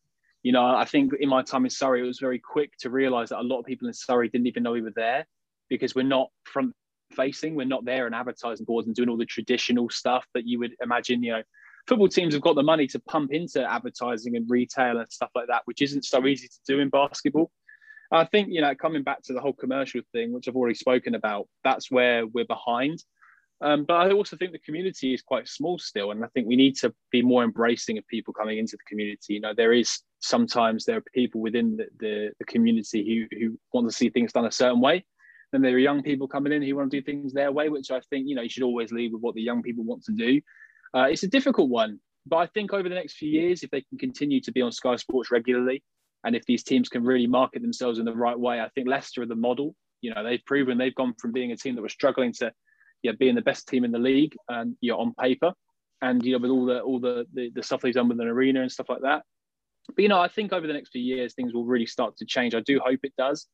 [0.44, 3.30] You know, I think in my time in Surrey, it was very quick to realise
[3.30, 5.26] that a lot of people in Surrey didn't even know we were there
[5.70, 6.74] because we're not front
[7.16, 7.56] facing.
[7.56, 10.76] We're not there in advertising boards and doing all the traditional stuff that you would
[10.82, 11.24] imagine.
[11.24, 11.44] You know,
[11.88, 15.48] football teams have got the money to pump into advertising and retail and stuff like
[15.48, 17.52] that, which isn't so easy to do in basketball.
[18.12, 21.16] I think, you know, coming back to the whole commercial thing, which I've already spoken
[21.16, 23.04] about, that's where we're behind.
[23.62, 26.12] Um, but I also think the community is quite small still.
[26.12, 29.34] And I think we need to be more embracing of people coming into the community.
[29.34, 33.60] You know, there is sometimes there are people within the, the, the community who, who
[33.74, 35.06] want to see things done a certain way.
[35.52, 37.92] Then there are young people coming in who want to do things their way, which
[37.92, 40.12] I think, you know, you should always lead with what the young people want to
[40.12, 40.42] do.
[40.94, 43.82] Uh, it's a difficult one, but I think over the next few years, if they
[43.82, 45.84] can continue to be on Sky Sports regularly,
[46.26, 49.22] and if these teams can really market themselves in the right way, I think Leicester
[49.22, 49.76] are the model.
[50.02, 52.52] You know, they've proven they've gone from being a team that was struggling to,
[53.04, 55.54] yeah, being the best team in the league, and you know, on paper,
[56.02, 58.28] and you know, with all the all the, the the stuff they've done with an
[58.28, 59.24] arena and stuff like that.
[59.88, 62.26] But you know, I think over the next few years, things will really start to
[62.26, 62.56] change.
[62.56, 63.48] I do hope it does.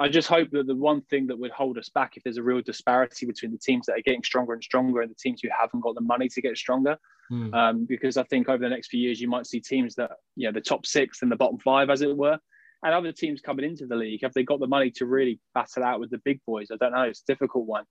[0.00, 2.42] I just hope that the one thing that would hold us back, if there's a
[2.42, 5.48] real disparity between the teams that are getting stronger and stronger and the teams who
[5.56, 6.96] haven't got the money to get stronger,
[7.30, 7.54] mm.
[7.54, 10.46] um, because I think over the next few years you might see teams that, you
[10.46, 12.38] know, the top six and the bottom five, as it were,
[12.82, 15.84] and other teams coming into the league, have they got the money to really battle
[15.84, 16.68] out with the big boys?
[16.72, 17.02] I don't know.
[17.02, 17.84] It's a difficult one.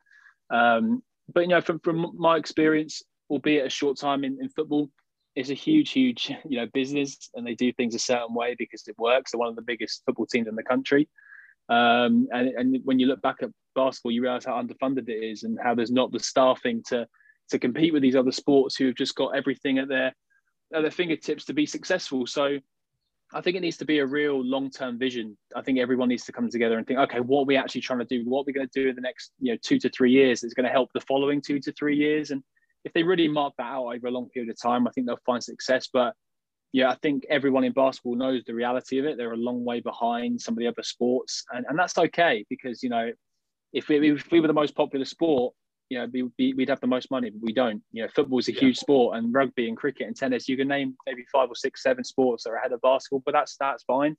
[0.49, 4.89] Um, but you know, from from my experience, albeit a short time in, in football,
[5.35, 8.87] it's a huge, huge you know business, and they do things a certain way because
[8.87, 9.31] it works.
[9.31, 11.09] They're one of the biggest football teams in the country.
[11.69, 15.43] Um, and, and when you look back at basketball, you realize how underfunded it is
[15.43, 17.05] and how there's not the staffing to
[17.49, 20.13] to compete with these other sports who have just got everything at their
[20.73, 22.27] at their fingertips to be successful.
[22.27, 22.59] So
[23.33, 25.37] I think it needs to be a real long-term vision.
[25.55, 27.99] I think everyone needs to come together and think, okay, what are we actually trying
[27.99, 28.23] to do?
[28.25, 30.43] What are we going to do in the next, you know, two to three years
[30.43, 32.31] is going to help the following two to three years.
[32.31, 32.43] And
[32.85, 35.19] if they really mark that out over a long period of time, I think they'll
[35.25, 35.89] find success.
[35.91, 36.13] But
[36.73, 39.17] yeah, I think everyone in basketball knows the reality of it.
[39.17, 42.83] They're a long way behind some of the other sports, and, and that's okay because
[42.83, 43.11] you know,
[43.73, 45.53] if we, if we were the most popular sport,
[45.89, 47.81] you know, we, we'd have the most money, but we don't.
[47.91, 48.59] You know, football is a yeah.
[48.59, 50.49] huge sport, and rugby and cricket and tennis.
[50.49, 53.33] You can name maybe five or six, seven sports that are ahead of basketball, but
[53.33, 54.15] that's that's fine.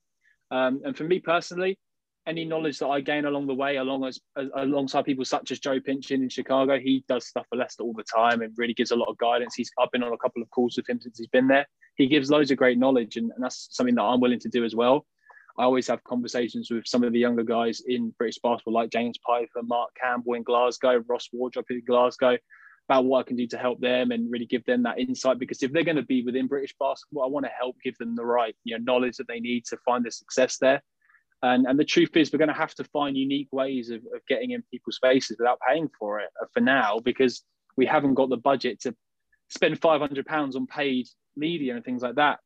[0.51, 1.79] Um, and for me personally,
[2.27, 4.21] any knowledge that I gain along the way, along as,
[4.55, 8.05] alongside people such as Joe Pinchin in Chicago, he does stuff for Leicester all the
[8.05, 9.55] time and really gives a lot of guidance.
[9.55, 11.67] He's I've been on a couple of calls with him since he's been there.
[11.97, 14.65] He gives loads of great knowledge, and, and that's something that I'm willing to do
[14.65, 15.07] as well.
[15.59, 19.19] I always have conversations with some of the younger guys in British basketball, like James
[19.27, 22.39] Pfeiffer, Mark Campbell in Glasgow, Ross Wardrop in Glasgow,
[22.89, 25.41] about what I can do to help them and really give them that insight.
[25.41, 28.15] Because if they're going to be within British basketball, I want to help give them
[28.15, 30.81] the right you know, knowledge that they need to find the success there.
[31.43, 34.25] And, and the truth is, we're going to have to find unique ways of, of
[34.29, 37.43] getting in people's faces without paying for it uh, for now, because
[37.77, 38.95] we haven't got the budget to
[39.49, 42.39] spend £500 on paid media and things like that.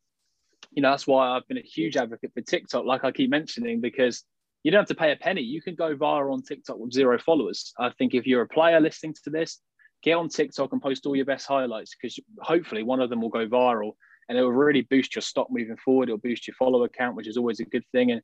[0.72, 3.80] You know, that's why I've been a huge advocate for TikTok, like I keep mentioning,
[3.80, 4.24] because
[4.62, 5.42] you don't have to pay a penny.
[5.42, 7.72] You can go viral on TikTok with zero followers.
[7.78, 9.60] I think if you're a player listening to this,
[10.02, 13.28] get on TikTok and post all your best highlights because hopefully one of them will
[13.28, 13.92] go viral
[14.28, 16.08] and it will really boost your stock moving forward.
[16.08, 18.12] It'll boost your follower count, which is always a good thing.
[18.12, 18.22] And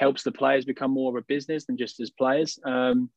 [0.00, 2.58] helps the players become more of a business than just as players.
[2.64, 3.10] Um,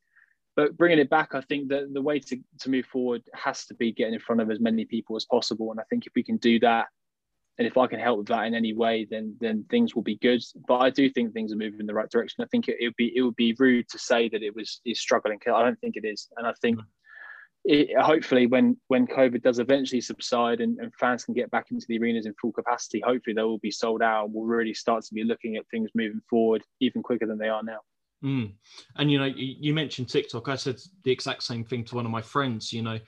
[0.56, 3.74] but bringing it back, I think that the way to, to move forward has to
[3.74, 5.72] be getting in front of as many people as possible.
[5.72, 6.88] And I think if we can do that,
[7.60, 10.18] and if I can help with that in any way, then then things will be
[10.18, 10.42] good.
[10.68, 12.44] But I do think things are moving in the right direction.
[12.44, 14.82] I think it, it would be it would be rude to say that it was
[14.86, 15.40] is struggling.
[15.48, 16.80] I don't think it is, and I think
[17.66, 21.86] it, hopefully when when COVID does eventually subside and, and, fans can get back into
[21.88, 24.32] the arenas in full capacity, hopefully they will be sold out.
[24.32, 27.64] We'll really start to be looking at things moving forward even quicker than they are
[27.64, 27.80] now.
[28.24, 28.54] Mm.
[28.96, 30.48] And you know, you, mentioned TikTok.
[30.48, 32.72] I said the exact same thing to one of my friends.
[32.72, 33.00] You know,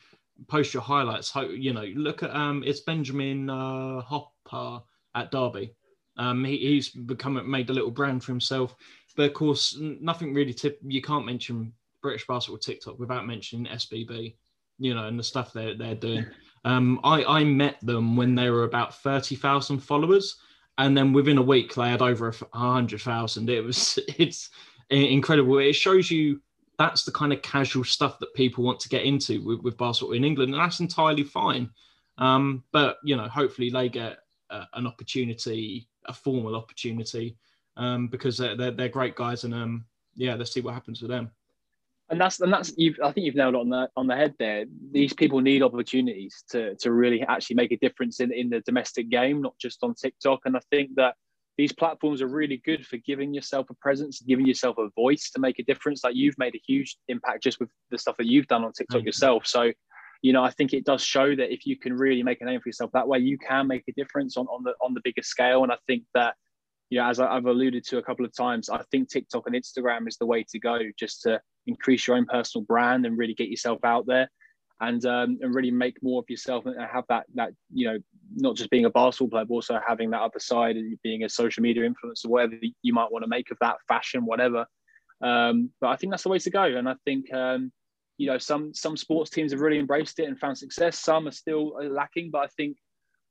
[0.48, 1.34] post your highlights.
[1.36, 4.84] You know, look at um, it's Benjamin uh, Hopper
[5.16, 5.74] at Derby.
[6.18, 8.76] Um, he, he's become made a little brand for himself,
[9.16, 10.54] but of course, nothing really.
[10.54, 14.36] Tip you can't mention British basketball TikTok without mentioning SBB
[14.80, 16.26] you know, and the stuff they're they're doing.
[16.64, 20.38] Um, I I met them when they were about thirty thousand followers,
[20.78, 23.50] and then within a week they had over a hundred thousand.
[23.50, 24.50] It was it's
[24.90, 25.60] incredible.
[25.60, 26.42] It shows you
[26.78, 30.14] that's the kind of casual stuff that people want to get into with, with basketball
[30.14, 31.70] in England, and that's entirely fine.
[32.18, 37.38] Um, but you know, hopefully they get an opportunity, a formal opportunity,
[37.78, 39.86] um, because they're, they're, they're great guys, and um,
[40.16, 41.32] yeah, let's see what happens with them
[42.10, 44.66] and that's and that's you've I think you've nailed on the on the head there.
[44.92, 49.10] These people need opportunities to to really actually make a difference in in the domestic
[49.10, 50.42] game, not just on TikTok.
[50.46, 51.16] And I think that
[51.58, 55.40] these platforms are really good for giving yourself a presence, giving yourself a voice to
[55.40, 56.04] make a difference.
[56.04, 59.00] Like you've made a huge impact just with the stuff that you've done on TikTok
[59.00, 59.08] mm-hmm.
[59.08, 59.48] yourself.
[59.48, 59.72] So,
[60.22, 62.60] you know, I think it does show that if you can really make a name
[62.60, 65.24] for yourself that way, you can make a difference on, on the on the bigger
[65.24, 65.64] scale.
[65.64, 66.36] And I think that
[66.90, 70.18] yeah, as I've alluded to a couple of times, I think TikTok and Instagram is
[70.18, 73.80] the way to go just to increase your own personal brand and really get yourself
[73.84, 74.30] out there
[74.82, 77.98] and um, and really make more of yourself and have that that you know
[78.36, 81.30] not just being a basketball player, but also having that other side and being a
[81.30, 84.66] social media influencer, whatever you might want to make of that, fashion, whatever.
[85.22, 87.72] Um, but I think that's the way to go, and I think um,
[88.18, 91.00] you know some some sports teams have really embraced it and found success.
[91.00, 92.78] Some are still lacking, but I think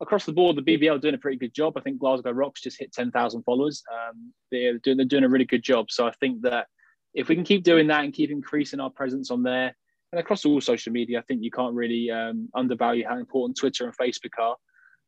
[0.01, 1.75] across the board, the BBL doing a pretty good job.
[1.77, 3.83] I think Glasgow Rocks just hit 10,000 followers.
[3.93, 5.87] Um, they're, doing, they're doing a really good job.
[5.91, 6.67] So I think that
[7.15, 9.75] if we can keep doing that and keep increasing our presence on there
[10.15, 13.85] and across all social media, I think you can't really um, undervalue how important Twitter
[13.85, 14.55] and Facebook are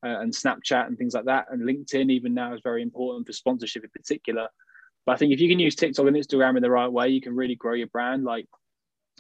[0.05, 1.47] uh, and Snapchat and things like that.
[1.49, 4.49] And LinkedIn, even now, is very important for sponsorship in particular.
[5.05, 7.21] But I think if you can use TikTok and Instagram in the right way, you
[7.21, 8.25] can really grow your brand.
[8.25, 8.47] Like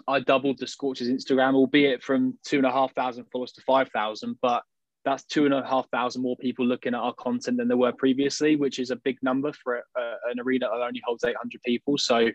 [0.08, 4.38] I doubled the Scorchers Instagram, albeit from two and a half thousand followers to 5,000,
[4.42, 4.64] but
[5.04, 7.92] that's two and a half thousand more people looking at our content than there were
[7.92, 9.82] previously, which is a big number for a,
[10.32, 11.96] an arena that only holds 800 people.
[11.96, 12.28] So,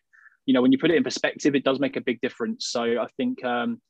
[0.46, 2.68] you know, when you put it in perspective, it does make a big difference.
[2.68, 3.82] So I think um,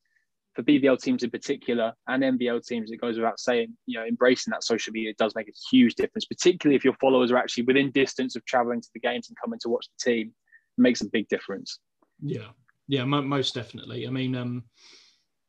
[0.54, 4.52] for BBL teams in particular and NBL teams, it goes without saying, you know, embracing
[4.52, 7.92] that social media does make a huge difference, particularly if your followers are actually within
[7.92, 10.34] distance of traveling to the games and coming to watch the team.
[10.78, 11.80] It makes a big difference.
[12.22, 12.50] Yeah,
[12.88, 14.08] yeah, most definitely.
[14.08, 14.64] I mean, um,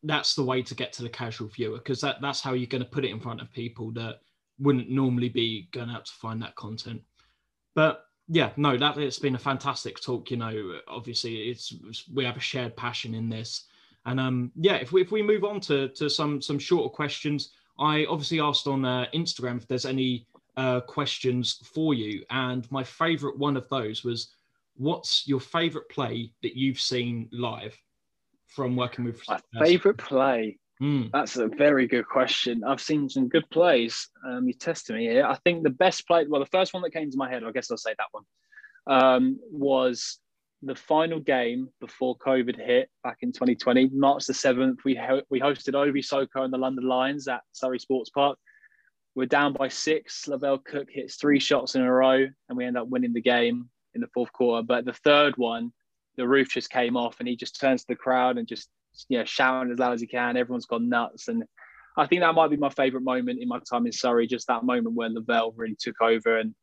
[0.04, 2.84] that's the way to get to the casual viewer because that, that's how you're going
[2.84, 4.20] to put it in front of people that
[4.58, 7.02] wouldn't normally be going out to find that content.
[7.74, 10.30] But yeah, no, that it's been a fantastic talk.
[10.30, 11.74] You know, obviously it's
[12.12, 13.64] we have a shared passion in this,
[14.06, 17.50] and um, yeah, if we if we move on to to some some shorter questions,
[17.78, 22.84] I obviously asked on uh, Instagram if there's any uh, questions for you, and my
[22.84, 24.34] favourite one of those was,
[24.76, 27.76] "What's your favourite play that you've seen live?"
[28.46, 29.20] from working with?
[29.28, 30.58] My favourite play.
[30.82, 31.12] Mm.
[31.12, 32.64] That's a very good question.
[32.64, 34.08] I've seen some good plays.
[34.26, 35.24] Um, you're testing me here.
[35.24, 37.52] I think the best play, well, the first one that came to my head, I
[37.52, 38.24] guess I'll say that one,
[38.88, 40.18] um, was
[40.60, 44.78] the final game before COVID hit back in 2020, March the 7th.
[44.84, 48.36] We, ho- we hosted Ovie Soko and the London Lions at Surrey Sports Park.
[49.14, 50.26] We're down by six.
[50.26, 53.68] Lovell Cook hits three shots in a row, and we end up winning the game
[53.94, 54.66] in the fourth quarter.
[54.66, 55.72] But the third one,
[56.16, 58.68] the roof just came off and he just turns to the crowd and just
[59.08, 60.36] you know shouting as loud as he can.
[60.36, 61.44] Everyone's gone nuts, and
[61.96, 64.26] I think that might be my favourite moment in my time in Surrey.
[64.26, 66.54] Just that moment where Lovell really took over and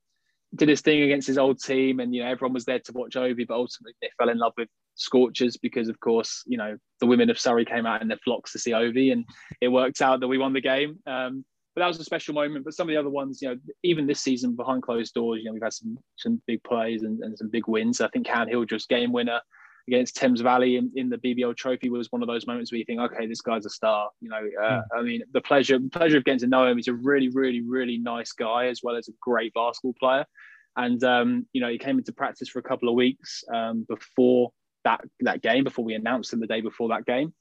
[0.55, 3.15] did his thing against his old team, and you know everyone was there to watch
[3.15, 7.05] Ovie, but ultimately they fell in love with Scorchers because, of course, you know the
[7.05, 9.25] women of Surrey came out in their flocks to see Ovie, and
[9.61, 10.99] it worked out that we won the game.
[11.05, 12.65] Um, but that was a special moment.
[12.65, 15.45] But some of the other ones, you know, even this season behind closed doors, you
[15.45, 18.01] know, we've had some some big plays and, and some big wins.
[18.01, 19.41] I think Cam Hill just game winner
[19.87, 22.85] against Thames Valley in, in, the BBL Trophy was one of those moments where you
[22.85, 24.09] think, okay, this guy's a star.
[24.21, 24.83] You know, uh, mm.
[24.95, 26.77] I mean, the pleasure pleasure of getting to know him.
[26.77, 30.25] He's a really, really, really nice guy as well as a great basketball player.
[30.75, 34.51] And um, you know, he came into practice for a couple of weeks um, before
[34.85, 37.33] that that game, before we announced him the day before that game.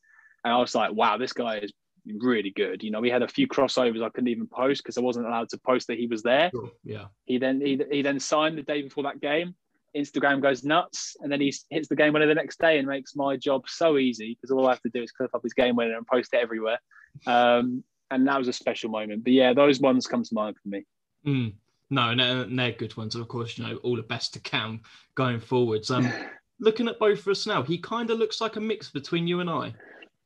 [0.44, 1.72] And I was like, wow, this guy is
[2.20, 2.82] really good.
[2.82, 5.48] You know, we had a few crossovers I couldn't even post because I wasn't allowed
[5.50, 6.50] to post that he was there.
[6.50, 6.70] Sure.
[6.84, 7.06] Yeah.
[7.24, 9.54] He then he, he then signed the day before that game.
[9.96, 13.16] Instagram goes nuts, and then he hits the game winner the next day and makes
[13.16, 15.76] my job so easy because all I have to do is clip up his game
[15.76, 16.78] winner and post it everywhere.
[17.26, 19.24] Um, and that was a special moment.
[19.24, 20.84] But yeah, those ones come to mind for me.
[21.26, 21.54] Mm.
[21.90, 23.14] No, and they're good ones.
[23.14, 24.80] And of course, you know, all the best to Cam
[25.14, 25.90] going forwards.
[25.90, 26.10] Um,
[26.60, 29.40] looking at both of us now, he kind of looks like a mix between you
[29.40, 29.74] and I.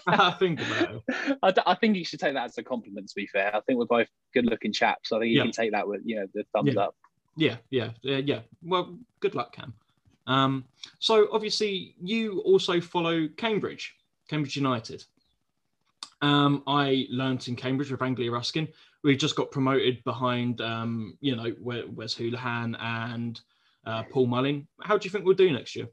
[0.07, 1.37] I think about it.
[1.41, 3.07] I, I, think you should take that as a compliment.
[3.07, 5.13] To be fair, I think we're both good-looking chaps.
[5.13, 5.43] I think you yeah.
[5.43, 6.81] can take that with you know the thumbs yeah.
[6.81, 6.95] up.
[7.35, 8.39] Yeah, yeah, yeah, yeah.
[8.63, 9.73] Well, good luck, Cam.
[10.27, 10.65] Um,
[10.99, 13.95] so obviously, you also follow Cambridge,
[14.29, 15.03] Cambridge United.
[16.21, 18.67] Um, I learnt in Cambridge with Anglia Ruskin.
[19.03, 23.39] We just got promoted behind, um, you know, Wes Hoolahan and
[23.85, 24.67] uh, Paul Mullin.
[24.81, 25.87] How do you think we'll do next year?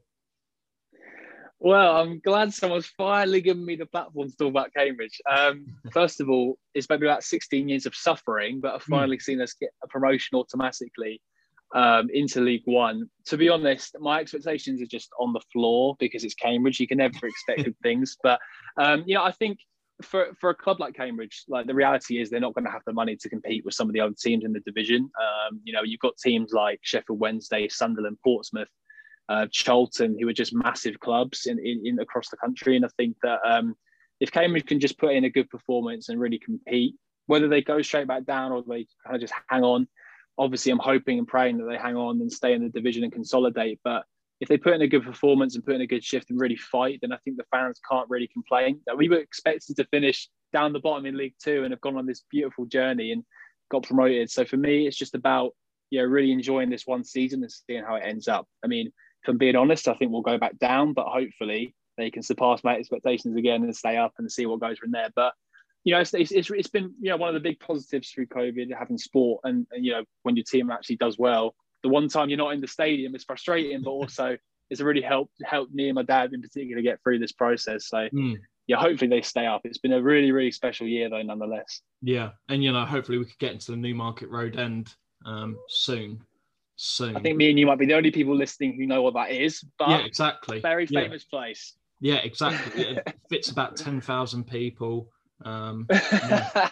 [1.59, 5.21] Well, I'm glad someone's finally given me the platform to talk about Cambridge.
[5.29, 8.93] Um, first of all, it's maybe about 16 years of suffering, but I've hmm.
[8.93, 9.21] finally mm.
[9.21, 11.21] seen us get a promotion automatically
[11.73, 13.09] um, into League One.
[13.25, 16.79] To be honest, my expectations are just on the floor because it's Cambridge.
[16.79, 18.39] You can never expect good things, but
[18.77, 19.59] um, you know, I think
[20.01, 22.83] for for a club like Cambridge, like the reality is they're not going to have
[22.85, 25.09] the money to compete with some of the other teams in the division.
[25.21, 28.69] Um, you know, you've got teams like Sheffield Wednesday, Sunderland, Portsmouth
[29.29, 32.75] uh, Charlton, who are just massive clubs in, in, in across the country.
[32.75, 33.75] And I think that um,
[34.19, 36.95] if Cambridge can just put in a good performance and really compete,
[37.27, 39.87] whether they go straight back down or they kind of just hang on,
[40.37, 43.11] obviously I'm hoping and praying that they hang on and stay in the division and
[43.11, 43.79] consolidate.
[43.83, 44.03] But
[44.39, 46.57] if they put in a good performance and put in a good shift and really
[46.57, 48.79] fight, then I think the fans can't really complain.
[48.85, 51.97] That we were expected to finish down the bottom in League Two and have gone
[51.97, 53.23] on this beautiful journey and
[53.71, 54.29] got promoted.
[54.29, 55.53] So for me, it's just about
[55.91, 58.47] yeah, really enjoying this one season and seeing how it ends up.
[58.63, 62.09] I mean, if I'm being honest, I think we'll go back down, but hopefully they
[62.09, 65.09] can surpass my expectations again and stay up and see what goes from there.
[65.15, 65.33] But
[65.83, 68.73] you know, it's, it's, it's been you know one of the big positives through COVID
[68.77, 71.55] having sport, and, and you know when your team actually does well.
[71.83, 74.37] The one time you're not in the stadium is frustrating, but also
[74.69, 77.87] it's really helped helped me and my dad in particular get through this process.
[77.87, 78.37] So mm.
[78.67, 79.61] yeah, hopefully they stay up.
[79.65, 81.81] It's been a really really special year though, nonetheless.
[82.01, 84.93] Yeah, and you know hopefully we could get into the Newmarket Road end
[85.25, 86.21] um, soon.
[86.75, 87.15] Soon.
[87.15, 89.31] I think me and you might be the only people listening who know what that
[89.31, 89.63] is.
[89.77, 90.59] But yeah, exactly.
[90.59, 91.37] Very famous yeah.
[91.37, 91.75] place.
[92.01, 92.83] Yeah, exactly.
[92.83, 95.09] it fits about ten thousand people.
[95.45, 96.69] Um, yeah.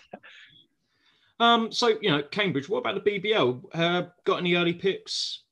[1.39, 2.69] um, so you know, Cambridge.
[2.69, 3.61] What about the BBL?
[3.73, 5.43] Uh, got any early picks?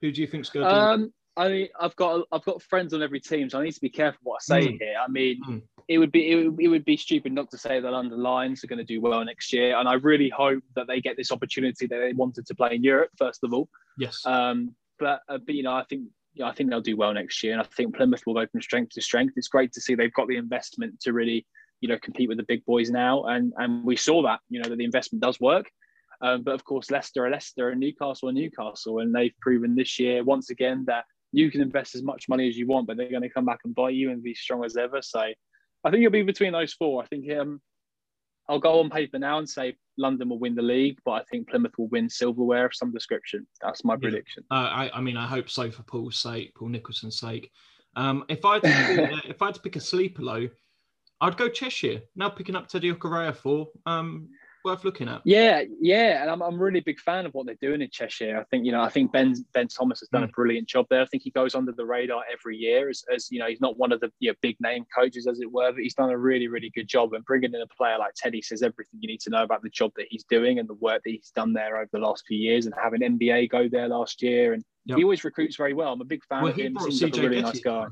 [0.00, 0.74] Who do you think's going to?
[0.74, 3.80] Um, I mean, I've got I've got friends on every team, so I need to
[3.80, 4.78] be careful what I say mm.
[4.78, 4.94] here.
[5.02, 5.62] I mean, mm.
[5.88, 8.64] it would be it would, it would be stupid not to say that London Lions
[8.64, 11.32] are going to do well next year, and I really hope that they get this
[11.32, 13.68] opportunity that they wanted to play in Europe first of all.
[13.96, 14.24] Yes.
[14.26, 17.42] Um, but uh, but you know, I think yeah, I think they'll do well next
[17.42, 19.34] year, and I think Plymouth will go from strength to strength.
[19.36, 21.46] It's great to see they've got the investment to really
[21.80, 24.68] you know compete with the big boys now, and and we saw that you know
[24.68, 25.70] that the investment does work.
[26.22, 29.98] Um, but of course, Leicester are Leicester and Newcastle are Newcastle, and they've proven this
[29.98, 33.10] year once again that you can invest as much money as you want, but they're
[33.10, 35.00] going to come back and buy you and be strong as ever.
[35.00, 37.02] So I think it'll be between those four.
[37.02, 37.60] I think um,
[38.48, 41.48] I'll go on paper now and say London will win the league, but I think
[41.48, 43.46] Plymouth will win silverware of some description.
[43.62, 44.44] That's my prediction.
[44.50, 47.50] Uh, I, I mean, I hope so for Paul's sake, Paul Nicholson's sake.
[47.96, 50.48] Um, if I if I had to pick a sleeper low,
[51.20, 52.00] I'd go Cheshire.
[52.16, 54.28] Now picking up Teddy Okereafor for um,
[54.64, 55.22] worth looking at.
[55.24, 58.38] Yeah, yeah, and I'm, I'm really a big fan of what they're doing in Cheshire.
[58.38, 60.24] I think you know I think Ben Ben Thomas has done mm.
[60.24, 60.34] a hmm.
[60.34, 61.02] brilliant job there.
[61.02, 63.78] I think he goes under the radar every year as, as you know he's not
[63.78, 66.18] one of the you know, big name coaches as it were, but he's done a
[66.18, 67.12] really really good job.
[67.14, 69.70] And bringing in a player like Teddy says everything you need to know about the
[69.70, 72.38] job that he's doing and the work that he's done there over the last few
[72.38, 72.66] years.
[72.66, 74.98] And having NBA go there last year, and yep.
[74.98, 75.92] he always recruits very well.
[75.92, 76.76] I'm a big fan well, of him.
[76.86, 77.86] He seems like a really nice guy.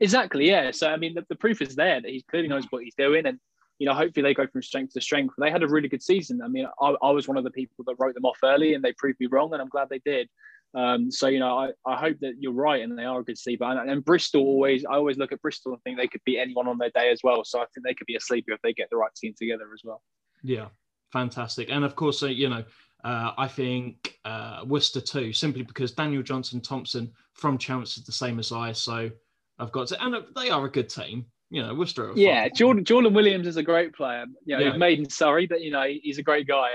[0.00, 0.70] Exactly, yeah.
[0.70, 3.26] So I mean, the, the proof is there that he clearly knows what he's doing,
[3.26, 3.38] and
[3.78, 5.34] you know, hopefully they go from strength to strength.
[5.38, 6.40] They had a really good season.
[6.42, 8.84] I mean, I, I was one of the people that wrote them off early, and
[8.84, 10.28] they proved me wrong, and I'm glad they did.
[10.74, 13.38] Um, so you know, I, I hope that you're right, and they are a good
[13.38, 13.64] sleeper.
[13.64, 16.66] And, and, Bristol always, I always look at Bristol and think they could beat anyone
[16.66, 17.44] on their day as well.
[17.44, 19.68] So I think they could be a sleeper if they get the right team together
[19.74, 20.02] as well.
[20.42, 20.68] Yeah,
[21.12, 21.68] fantastic.
[21.70, 22.64] And of course, uh, you know,
[23.04, 28.12] uh, I think uh, Worcester too, simply because Daniel Johnson Thompson from Chelmsford is the
[28.12, 28.72] same as I.
[28.72, 29.10] So
[29.62, 32.12] I've got to, and they are a good team you know, Worcester.
[32.16, 34.24] Yeah, Jordan, Jordan Williams is a great player.
[34.46, 34.70] You know, yeah.
[34.70, 36.70] he's made in Surrey, but you know, he's a great guy.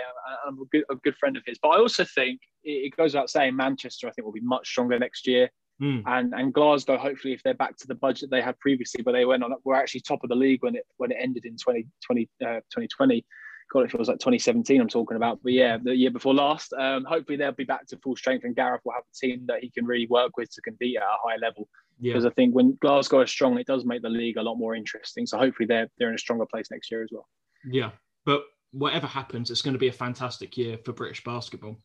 [0.47, 1.57] I'm a good, a good friend of his.
[1.59, 4.99] But I also think it goes without saying, Manchester, I think, will be much stronger
[4.99, 5.49] next year.
[5.81, 6.03] Mm.
[6.05, 9.25] And and Glasgow, hopefully, if they're back to the budget they had previously, but they
[9.25, 12.29] went on, were actually top of the league when it when it ended in 2020,
[12.43, 13.25] uh, 2020.
[13.71, 15.39] God, it feels like 2017 I'm talking about.
[15.43, 16.73] But yeah, the year before last.
[16.73, 19.59] Um, hopefully they'll be back to full strength and Gareth will have a team that
[19.61, 21.67] he can really work with to compete at a high level.
[22.01, 22.29] Because yeah.
[22.29, 25.25] I think when Glasgow is strong, it does make the league a lot more interesting.
[25.25, 27.27] So hopefully they're they're in a stronger place next year as well.
[27.65, 27.91] Yeah,
[28.25, 31.77] but whatever happens, it's going to be a fantastic year for British basketball.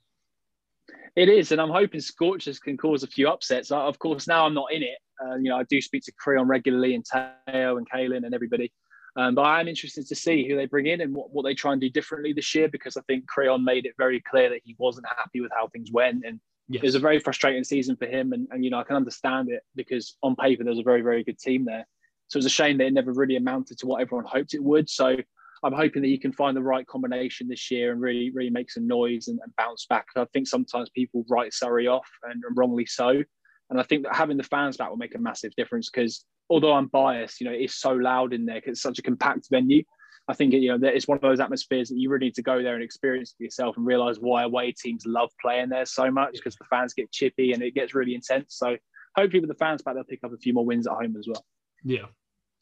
[1.17, 3.71] It is, and I'm hoping Scorchers can cause a few upsets.
[3.71, 4.99] Of course, now I'm not in it.
[5.23, 8.73] Uh, you know, I do speak to Creon regularly, and Teo and Kalen and everybody.
[9.15, 11.55] Um, but I am interested to see who they bring in and what, what they
[11.55, 14.63] try and do differently this year because I think Creon made it very clear that
[14.65, 16.83] he wasn't happy with how things went and Yes.
[16.83, 19.51] It was a very frustrating season for him, and, and you know I can understand
[19.51, 21.87] it because on paper there was a very very good team there.
[22.29, 24.63] So it was a shame that it never really amounted to what everyone hoped it
[24.63, 24.89] would.
[24.89, 25.17] So
[25.63, 28.71] I'm hoping that he can find the right combination this year and really really make
[28.71, 30.07] some noise and, and bounce back.
[30.17, 33.23] I think sometimes people write Surrey off and, and wrongly so,
[33.69, 36.75] and I think that having the fans back will make a massive difference because although
[36.75, 39.83] I'm biased, you know it's so loud in there because it's such a compact venue.
[40.29, 42.63] I think you know it's one of those atmospheres that you really need to go
[42.63, 46.35] there and experience for yourself and realize why away teams love playing there so much
[46.35, 48.55] because the fans get chippy and it gets really intense.
[48.57, 48.77] So
[49.17, 51.27] hopefully with the fans back, they'll pick up a few more wins at home as
[51.27, 51.45] well.
[51.83, 52.07] Yeah,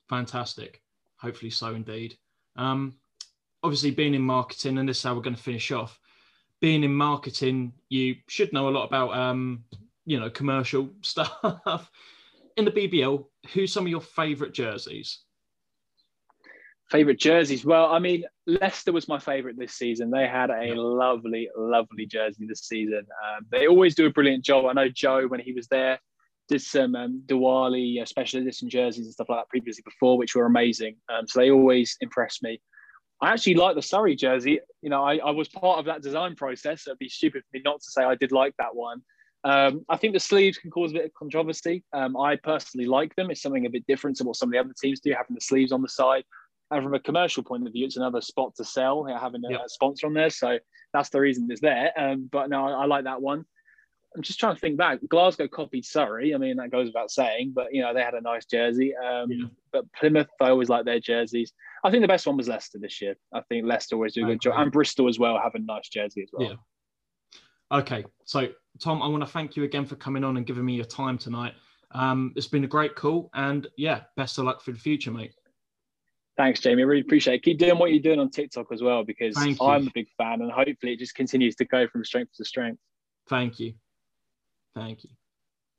[0.09, 0.81] fantastic.
[1.19, 2.17] Hopefully so indeed.
[2.57, 2.95] Um,
[3.65, 5.99] obviously, being in marketing, and this is how we're going to finish off.
[6.61, 9.65] Being in marketing, you should know a lot about um,
[10.07, 11.91] you know commercial stuff.
[12.57, 15.21] In the BBL, who's some of your favourite jerseys?
[16.91, 17.65] Favorite jerseys?
[17.65, 20.11] Well, I mean, Leicester was my favorite this season.
[20.11, 23.07] They had a lovely, lovely jersey this season.
[23.25, 24.67] Um, they always do a brilliant job.
[24.67, 26.01] I know Joe, when he was there,
[26.49, 30.35] did some um, Diwali uh, special edition jerseys and stuff like that previously before, which
[30.35, 30.97] were amazing.
[31.09, 32.61] Um, so they always impress me.
[33.23, 34.61] I actually like the Surrey jersey.
[34.83, 36.85] You know, I, I, was part of that design process.
[36.85, 39.03] So it'd be stupid for me not to say I did like that one.
[39.45, 41.83] Um, I think the sleeves can cause a bit of controversy.
[41.93, 43.31] Um, I personally like them.
[43.31, 45.41] It's something a bit different to what some of the other teams do, having the
[45.41, 46.25] sleeves on the side.
[46.71, 49.05] and from a commercial point of view, it's another spot to sell.
[49.05, 49.61] Having a, yep.
[49.69, 50.59] sponsor on there, so
[50.93, 51.93] that's the reason it's there.
[51.99, 53.45] Um, but no, I, I, like that one.
[54.15, 54.99] I'm just trying to think back.
[55.09, 56.35] Glasgow copied Surrey.
[56.35, 58.95] I mean, that goes without saying, but you know they had a nice jersey.
[58.95, 59.47] Um, yeah.
[59.73, 61.53] But Plymouth, I always like their jerseys.
[61.83, 63.15] I think the best one was Leicester this year.
[63.33, 65.89] I think Leicester always do a good job, and Bristol as well have a nice
[65.89, 66.51] jersey as well.
[66.51, 67.79] Yeah.
[67.79, 68.49] Okay, so
[68.79, 71.19] Tom, I want to thank you again for coming on and giving me your time
[71.19, 71.55] tonight.
[71.93, 75.35] Um, it's been a great call, and yeah, best of luck for the future, mate.
[76.37, 76.83] Thanks, Jamie.
[76.83, 77.43] I really appreciate it.
[77.43, 80.51] Keep doing what you're doing on TikTok as well because I'm a big fan, and
[80.51, 82.81] hopefully it just continues to go from strength to strength.
[83.29, 83.75] Thank you.
[84.75, 85.11] Thank you.